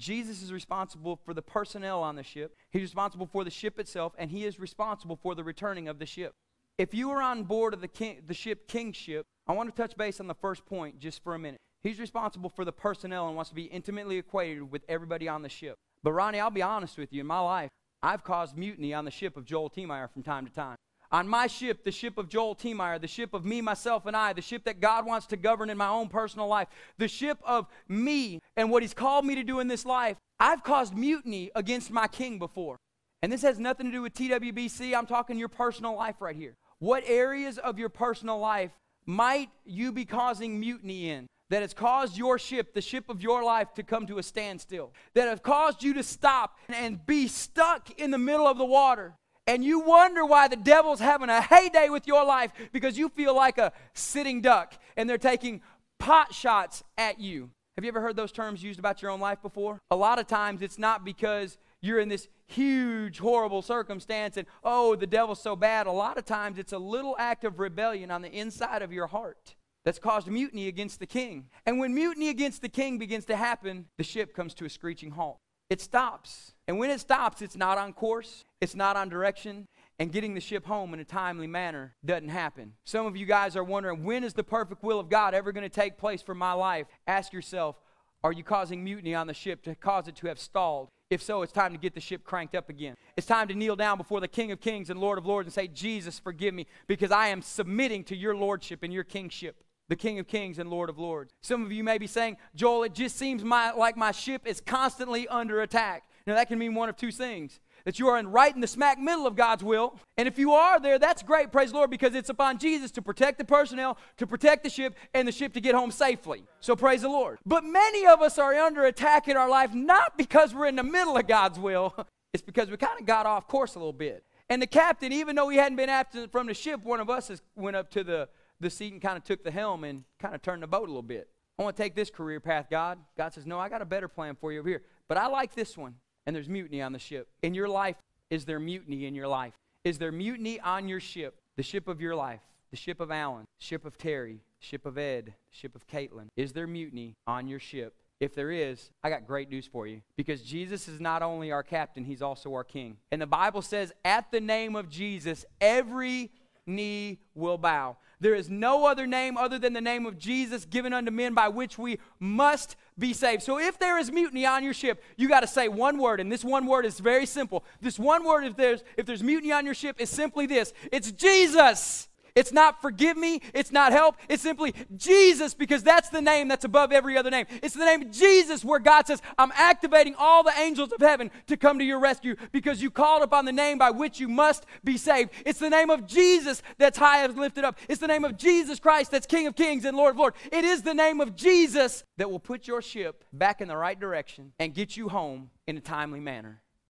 Jesus 0.00 0.42
is 0.42 0.52
responsible 0.52 1.20
for 1.24 1.32
the 1.32 1.42
personnel 1.42 2.02
on 2.02 2.16
the 2.16 2.24
ship, 2.24 2.56
He's 2.72 2.82
responsible 2.82 3.28
for 3.30 3.44
the 3.44 3.52
ship 3.52 3.78
itself, 3.78 4.14
and 4.18 4.32
He 4.32 4.44
is 4.44 4.58
responsible 4.58 5.14
for 5.14 5.36
the 5.36 5.44
returning 5.44 5.86
of 5.86 6.00
the 6.00 6.04
ship. 6.06 6.32
If 6.76 6.92
you 6.92 7.12
are 7.12 7.22
on 7.22 7.44
board 7.44 7.72
of 7.72 7.80
the, 7.80 7.86
king, 7.86 8.22
the 8.26 8.34
ship 8.34 8.66
Kingship, 8.66 9.26
I 9.46 9.52
want 9.52 9.72
to 9.72 9.80
touch 9.80 9.96
base 9.96 10.18
on 10.18 10.26
the 10.26 10.34
first 10.34 10.66
point 10.66 10.98
just 10.98 11.22
for 11.22 11.36
a 11.36 11.38
minute. 11.38 11.60
He's 11.84 12.00
responsible 12.00 12.50
for 12.50 12.64
the 12.64 12.72
personnel 12.72 13.28
and 13.28 13.36
wants 13.36 13.50
to 13.50 13.54
be 13.54 13.66
intimately 13.66 14.18
equated 14.18 14.72
with 14.72 14.82
everybody 14.88 15.28
on 15.28 15.42
the 15.42 15.48
ship. 15.48 15.76
But 16.02 16.14
Ronnie, 16.14 16.40
I'll 16.40 16.50
be 16.50 16.62
honest 16.62 16.98
with 16.98 17.12
you, 17.12 17.20
in 17.20 17.28
my 17.28 17.38
life, 17.38 17.70
I've 18.06 18.22
caused 18.22 18.56
mutiny 18.56 18.94
on 18.94 19.04
the 19.04 19.10
ship 19.10 19.36
of 19.36 19.44
Joel 19.44 19.68
Tiemeyer 19.68 20.08
from 20.08 20.22
time 20.22 20.46
to 20.46 20.52
time. 20.52 20.76
On 21.10 21.26
my 21.26 21.48
ship, 21.48 21.82
the 21.82 21.90
ship 21.90 22.18
of 22.18 22.28
Joel 22.28 22.54
Tiemeyer, 22.54 23.00
the 23.00 23.08
ship 23.08 23.34
of 23.34 23.44
me, 23.44 23.60
myself, 23.60 24.06
and 24.06 24.16
I, 24.16 24.32
the 24.32 24.40
ship 24.40 24.62
that 24.64 24.80
God 24.80 25.04
wants 25.04 25.26
to 25.26 25.36
govern 25.36 25.70
in 25.70 25.76
my 25.76 25.88
own 25.88 26.08
personal 26.08 26.46
life, 26.46 26.68
the 26.98 27.08
ship 27.08 27.38
of 27.44 27.66
me 27.88 28.40
and 28.56 28.70
what 28.70 28.84
He's 28.84 28.94
called 28.94 29.26
me 29.26 29.34
to 29.34 29.42
do 29.42 29.58
in 29.58 29.66
this 29.66 29.84
life, 29.84 30.18
I've 30.38 30.62
caused 30.62 30.96
mutiny 30.96 31.50
against 31.56 31.90
my 31.90 32.06
king 32.06 32.38
before. 32.38 32.76
And 33.22 33.32
this 33.32 33.42
has 33.42 33.58
nothing 33.58 33.86
to 33.86 33.92
do 33.92 34.02
with 34.02 34.14
TWBC. 34.14 34.96
I'm 34.96 35.06
talking 35.06 35.36
your 35.36 35.48
personal 35.48 35.96
life 35.96 36.20
right 36.20 36.36
here. 36.36 36.54
What 36.78 37.02
areas 37.08 37.58
of 37.58 37.76
your 37.76 37.88
personal 37.88 38.38
life 38.38 38.70
might 39.04 39.50
you 39.64 39.90
be 39.90 40.04
causing 40.04 40.60
mutiny 40.60 41.10
in? 41.10 41.26
That 41.50 41.62
has 41.62 41.72
caused 41.72 42.18
your 42.18 42.38
ship, 42.38 42.74
the 42.74 42.80
ship 42.80 43.08
of 43.08 43.22
your 43.22 43.44
life, 43.44 43.72
to 43.74 43.82
come 43.82 44.06
to 44.06 44.18
a 44.18 44.22
standstill. 44.22 44.92
That 45.14 45.28
have 45.28 45.42
caused 45.42 45.82
you 45.82 45.94
to 45.94 46.02
stop 46.02 46.58
and 46.68 47.04
be 47.06 47.28
stuck 47.28 47.90
in 48.00 48.10
the 48.10 48.18
middle 48.18 48.46
of 48.46 48.58
the 48.58 48.64
water 48.64 49.14
and 49.46 49.64
you 49.64 49.80
wonder 49.80 50.24
why 50.24 50.48
the 50.48 50.56
devil's 50.56 50.98
having 50.98 51.30
a 51.30 51.40
heyday 51.40 51.88
with 51.88 52.06
your 52.06 52.24
life 52.24 52.50
because 52.72 52.98
you 52.98 53.08
feel 53.08 53.34
like 53.34 53.58
a 53.58 53.72
sitting 53.94 54.40
duck 54.40 54.74
and 54.96 55.08
they're 55.08 55.18
taking 55.18 55.60
pot 55.98 56.34
shots 56.34 56.82
at 56.98 57.20
you. 57.20 57.50
Have 57.76 57.84
you 57.84 57.88
ever 57.88 58.00
heard 58.00 58.16
those 58.16 58.32
terms 58.32 58.62
used 58.62 58.78
about 58.78 59.02
your 59.02 59.10
own 59.10 59.20
life 59.20 59.40
before? 59.42 59.80
A 59.90 59.96
lot 59.96 60.18
of 60.18 60.26
times 60.26 60.62
it's 60.62 60.78
not 60.78 61.04
because 61.04 61.58
you're 61.80 62.00
in 62.00 62.08
this 62.08 62.26
huge, 62.46 63.18
horrible 63.18 63.62
circumstance 63.62 64.36
and, 64.36 64.46
oh, 64.64 64.96
the 64.96 65.06
devil's 65.06 65.40
so 65.40 65.54
bad. 65.54 65.86
A 65.86 65.92
lot 65.92 66.18
of 66.18 66.24
times 66.24 66.58
it's 66.58 66.72
a 66.72 66.78
little 66.78 67.14
act 67.18 67.44
of 67.44 67.60
rebellion 67.60 68.10
on 68.10 68.22
the 68.22 68.32
inside 68.32 68.82
of 68.82 68.92
your 68.92 69.06
heart 69.06 69.55
that's 69.86 70.00
caused 70.00 70.26
mutiny 70.26 70.66
against 70.66 70.98
the 70.98 71.06
king. 71.06 71.46
And 71.64 71.78
when 71.78 71.94
mutiny 71.94 72.28
against 72.28 72.60
the 72.60 72.68
king 72.68 72.98
begins 72.98 73.24
to 73.26 73.36
happen, 73.36 73.86
the 73.96 74.02
ship 74.02 74.34
comes 74.34 74.52
to 74.54 74.64
a 74.64 74.68
screeching 74.68 75.12
halt. 75.12 75.38
It 75.70 75.80
stops. 75.80 76.54
And 76.66 76.80
when 76.80 76.90
it 76.90 76.98
stops, 76.98 77.40
it's 77.40 77.56
not 77.56 77.78
on 77.78 77.92
course, 77.92 78.42
it's 78.60 78.74
not 78.74 78.96
on 78.96 79.08
direction, 79.08 79.68
and 80.00 80.10
getting 80.10 80.34
the 80.34 80.40
ship 80.40 80.66
home 80.66 80.92
in 80.92 80.98
a 80.98 81.04
timely 81.04 81.46
manner 81.46 81.94
doesn't 82.04 82.30
happen. 82.30 82.72
Some 82.84 83.06
of 83.06 83.16
you 83.16 83.26
guys 83.26 83.54
are 83.56 83.62
wondering 83.62 84.02
when 84.02 84.24
is 84.24 84.34
the 84.34 84.42
perfect 84.42 84.82
will 84.82 84.98
of 84.98 85.08
God 85.08 85.34
ever 85.34 85.52
going 85.52 85.62
to 85.62 85.68
take 85.68 85.98
place 85.98 86.20
for 86.20 86.34
my 86.34 86.52
life? 86.52 86.88
Ask 87.06 87.32
yourself, 87.32 87.76
are 88.24 88.32
you 88.32 88.42
causing 88.42 88.82
mutiny 88.82 89.14
on 89.14 89.28
the 89.28 89.34
ship 89.34 89.62
to 89.62 89.76
cause 89.76 90.08
it 90.08 90.16
to 90.16 90.26
have 90.26 90.40
stalled? 90.40 90.88
If 91.10 91.22
so, 91.22 91.42
it's 91.42 91.52
time 91.52 91.70
to 91.70 91.78
get 91.78 91.94
the 91.94 92.00
ship 92.00 92.24
cranked 92.24 92.56
up 92.56 92.68
again. 92.68 92.96
It's 93.16 93.28
time 93.28 93.46
to 93.46 93.54
kneel 93.54 93.76
down 93.76 93.98
before 93.98 94.20
the 94.20 94.26
King 94.26 94.50
of 94.50 94.60
Kings 94.60 94.90
and 94.90 94.98
Lord 94.98 95.16
of 95.16 95.26
Lords 95.26 95.46
and 95.46 95.54
say, 95.54 95.68
Jesus, 95.68 96.18
forgive 96.18 96.52
me, 96.52 96.66
because 96.88 97.12
I 97.12 97.28
am 97.28 97.40
submitting 97.40 98.02
to 98.04 98.16
your 98.16 98.34
lordship 98.34 98.82
and 98.82 98.92
your 98.92 99.04
kingship 99.04 99.62
the 99.88 99.96
King 99.96 100.18
of 100.18 100.26
Kings 100.26 100.58
and 100.58 100.70
Lord 100.70 100.90
of 100.90 100.98
Lords. 100.98 101.32
Some 101.40 101.64
of 101.64 101.72
you 101.72 101.84
may 101.84 101.98
be 101.98 102.06
saying, 102.06 102.36
Joel, 102.54 102.84
it 102.84 102.94
just 102.94 103.16
seems 103.16 103.44
my, 103.44 103.72
like 103.72 103.96
my 103.96 104.12
ship 104.12 104.46
is 104.46 104.60
constantly 104.60 105.28
under 105.28 105.60
attack. 105.60 106.04
Now, 106.26 106.34
that 106.34 106.48
can 106.48 106.58
mean 106.58 106.74
one 106.74 106.88
of 106.88 106.96
two 106.96 107.12
things 107.12 107.60
that 107.84 108.00
you 108.00 108.08
are 108.08 108.18
in 108.18 108.26
right 108.26 108.52
in 108.52 108.60
the 108.60 108.66
smack 108.66 108.98
middle 108.98 109.28
of 109.28 109.36
God's 109.36 109.62
will. 109.62 109.96
And 110.16 110.26
if 110.26 110.40
you 110.40 110.52
are 110.52 110.80
there, 110.80 110.98
that's 110.98 111.22
great, 111.22 111.52
praise 111.52 111.70
the 111.70 111.76
Lord, 111.76 111.88
because 111.88 112.16
it's 112.16 112.28
upon 112.28 112.58
Jesus 112.58 112.90
to 112.92 113.02
protect 113.02 113.38
the 113.38 113.44
personnel, 113.44 113.96
to 114.16 114.26
protect 114.26 114.64
the 114.64 114.70
ship, 114.70 114.96
and 115.14 115.26
the 115.26 115.32
ship 115.32 115.52
to 115.54 115.60
get 115.60 115.76
home 115.76 115.92
safely. 115.92 116.42
So 116.58 116.74
praise 116.74 117.02
the 117.02 117.08
Lord. 117.08 117.38
But 117.46 117.62
many 117.62 118.04
of 118.04 118.20
us 118.20 118.38
are 118.38 118.52
under 118.54 118.84
attack 118.86 119.28
in 119.28 119.36
our 119.36 119.48
life 119.48 119.72
not 119.72 120.18
because 120.18 120.52
we're 120.52 120.66
in 120.66 120.74
the 120.74 120.82
middle 120.82 121.16
of 121.16 121.28
God's 121.28 121.60
will, 121.60 121.94
it's 122.34 122.42
because 122.42 122.70
we 122.70 122.76
kind 122.76 122.98
of 123.00 123.06
got 123.06 123.24
off 123.24 123.46
course 123.46 123.76
a 123.76 123.78
little 123.78 123.92
bit. 123.92 124.24
And 124.48 124.60
the 124.60 124.66
captain, 124.66 125.12
even 125.12 125.36
though 125.36 125.48
he 125.48 125.56
hadn't 125.56 125.76
been 125.76 125.88
absent 125.88 126.32
from 126.32 126.48
the 126.48 126.54
ship, 126.54 126.82
one 126.82 126.98
of 126.98 127.08
us 127.08 127.30
went 127.54 127.76
up 127.76 127.90
to 127.92 128.02
the 128.02 128.28
the 128.60 128.70
seat 128.70 128.92
and 128.92 129.02
kind 129.02 129.16
of 129.16 129.24
took 129.24 129.44
the 129.44 129.50
helm 129.50 129.84
and 129.84 130.04
kind 130.18 130.34
of 130.34 130.42
turned 130.42 130.62
the 130.62 130.66
boat 130.66 130.84
a 130.84 130.92
little 130.92 131.02
bit. 131.02 131.28
I 131.58 131.62
want 131.62 131.76
to 131.76 131.82
take 131.82 131.94
this 131.94 132.10
career 132.10 132.40
path, 132.40 132.66
God. 132.70 132.98
God 133.16 133.32
says, 133.32 133.46
No, 133.46 133.58
I 133.58 133.68
got 133.68 133.82
a 133.82 133.86
better 133.86 134.08
plan 134.08 134.36
for 134.38 134.52
you 134.52 134.60
over 134.60 134.68
here. 134.68 134.82
But 135.08 135.18
I 135.18 135.26
like 135.26 135.54
this 135.54 135.76
one. 135.76 135.94
And 136.26 136.34
there's 136.34 136.48
mutiny 136.48 136.82
on 136.82 136.92
the 136.92 136.98
ship. 136.98 137.28
In 137.42 137.54
your 137.54 137.68
life, 137.68 137.96
is 138.30 138.44
there 138.44 138.58
mutiny 138.58 139.06
in 139.06 139.14
your 139.14 139.28
life? 139.28 139.54
Is 139.84 139.98
there 139.98 140.10
mutiny 140.10 140.58
on 140.60 140.88
your 140.88 140.98
ship, 140.98 141.40
the 141.56 141.62
ship 141.62 141.86
of 141.86 142.00
your 142.00 142.16
life, 142.16 142.40
the 142.72 142.76
ship 142.76 142.98
of 143.00 143.12
Alan, 143.12 143.44
ship 143.58 143.84
of 143.84 143.96
Terry, 143.96 144.40
ship 144.58 144.84
of 144.84 144.98
Ed, 144.98 145.34
ship 145.50 145.76
of 145.76 145.86
Caitlin? 145.86 146.26
Is 146.36 146.52
there 146.52 146.66
mutiny 146.66 147.14
on 147.28 147.46
your 147.46 147.60
ship? 147.60 147.94
If 148.18 148.34
there 148.34 148.50
is, 148.50 148.90
I 149.04 149.10
got 149.10 149.26
great 149.26 149.50
news 149.50 149.66
for 149.66 149.86
you. 149.86 150.00
Because 150.16 150.42
Jesus 150.42 150.88
is 150.88 151.00
not 151.00 151.22
only 151.22 151.52
our 151.52 151.62
captain, 151.62 152.04
he's 152.04 152.22
also 152.22 152.52
our 152.54 152.64
king. 152.64 152.96
And 153.12 153.22
the 153.22 153.26
Bible 153.26 153.62
says, 153.62 153.92
at 154.04 154.32
the 154.32 154.40
name 154.40 154.74
of 154.74 154.88
Jesus, 154.88 155.44
every 155.60 156.32
knee 156.66 157.18
will 157.34 157.58
bow. 157.58 157.96
There 158.18 158.34
is 158.34 158.48
no 158.48 158.86
other 158.86 159.06
name 159.06 159.36
other 159.36 159.58
than 159.58 159.74
the 159.74 159.80
name 159.80 160.06
of 160.06 160.18
Jesus 160.18 160.64
given 160.64 160.92
unto 160.92 161.10
men 161.10 161.34
by 161.34 161.48
which 161.48 161.78
we 161.78 161.98
must 162.18 162.76
be 162.98 163.12
saved. 163.12 163.42
So 163.42 163.58
if 163.58 163.78
there 163.78 163.98
is 163.98 164.10
mutiny 164.10 164.46
on 164.46 164.64
your 164.64 164.72
ship, 164.72 165.02
you 165.16 165.28
got 165.28 165.40
to 165.40 165.46
say 165.46 165.68
one 165.68 165.98
word, 165.98 166.18
and 166.18 166.32
this 166.32 166.42
one 166.42 166.66
word 166.66 166.86
is 166.86 166.98
very 166.98 167.26
simple. 167.26 167.62
This 167.82 167.98
one 167.98 168.24
word, 168.24 168.44
if 168.44 168.56
there's 168.56 168.82
if 168.96 169.04
there's 169.04 169.22
mutiny 169.22 169.52
on 169.52 169.66
your 169.66 169.74
ship, 169.74 169.96
is 169.98 170.08
simply 170.08 170.46
this: 170.46 170.72
it's 170.90 171.12
Jesus. 171.12 172.08
It's 172.36 172.52
not 172.52 172.80
forgive 172.82 173.16
me. 173.16 173.40
It's 173.54 173.72
not 173.72 173.92
help. 173.92 174.16
It's 174.28 174.42
simply 174.42 174.74
Jesus 174.94 175.54
because 175.54 175.82
that's 175.82 176.10
the 176.10 176.20
name 176.20 176.48
that's 176.48 176.64
above 176.64 176.92
every 176.92 177.16
other 177.16 177.30
name. 177.30 177.46
It's 177.62 177.74
the 177.74 177.84
name 177.84 178.02
of 178.02 178.10
Jesus 178.12 178.64
where 178.64 178.78
God 178.78 179.06
says, 179.06 179.22
I'm 179.38 179.52
activating 179.54 180.14
all 180.18 180.42
the 180.44 180.56
angels 180.58 180.92
of 180.92 181.00
heaven 181.00 181.30
to 181.46 181.56
come 181.56 181.78
to 181.78 181.84
your 181.84 181.98
rescue 181.98 182.36
because 182.52 182.82
you 182.82 182.90
called 182.90 183.22
upon 183.22 183.46
the 183.46 183.52
name 183.52 183.78
by 183.78 183.90
which 183.90 184.20
you 184.20 184.28
must 184.28 184.66
be 184.84 184.98
saved. 184.98 185.30
It's 185.46 185.58
the 185.58 185.70
name 185.70 185.88
of 185.88 186.06
Jesus 186.06 186.62
that's 186.78 186.98
high 186.98 187.24
and 187.24 187.36
lifted 187.36 187.64
up. 187.64 187.78
It's 187.88 188.00
the 188.00 188.06
name 188.06 188.24
of 188.24 188.36
Jesus 188.36 188.78
Christ 188.78 189.10
that's 189.10 189.26
King 189.26 189.46
of 189.46 189.56
kings 189.56 189.86
and 189.86 189.96
Lord 189.96 190.14
of 190.14 190.18
lords. 190.18 190.36
It 190.52 190.64
is 190.64 190.82
the 190.82 190.94
name 190.94 191.22
of 191.22 191.34
Jesus 191.34 192.04
that 192.18 192.30
will 192.30 192.38
put 192.38 192.68
your 192.68 192.82
ship 192.82 193.24
back 193.32 193.62
in 193.62 193.68
the 193.68 193.76
right 193.76 193.98
direction 193.98 194.52
and 194.58 194.74
get 194.74 194.96
you 194.96 195.08
home 195.08 195.50
in 195.66 195.78
a 195.78 195.80
timely 195.80 196.20
manner. 196.20 196.60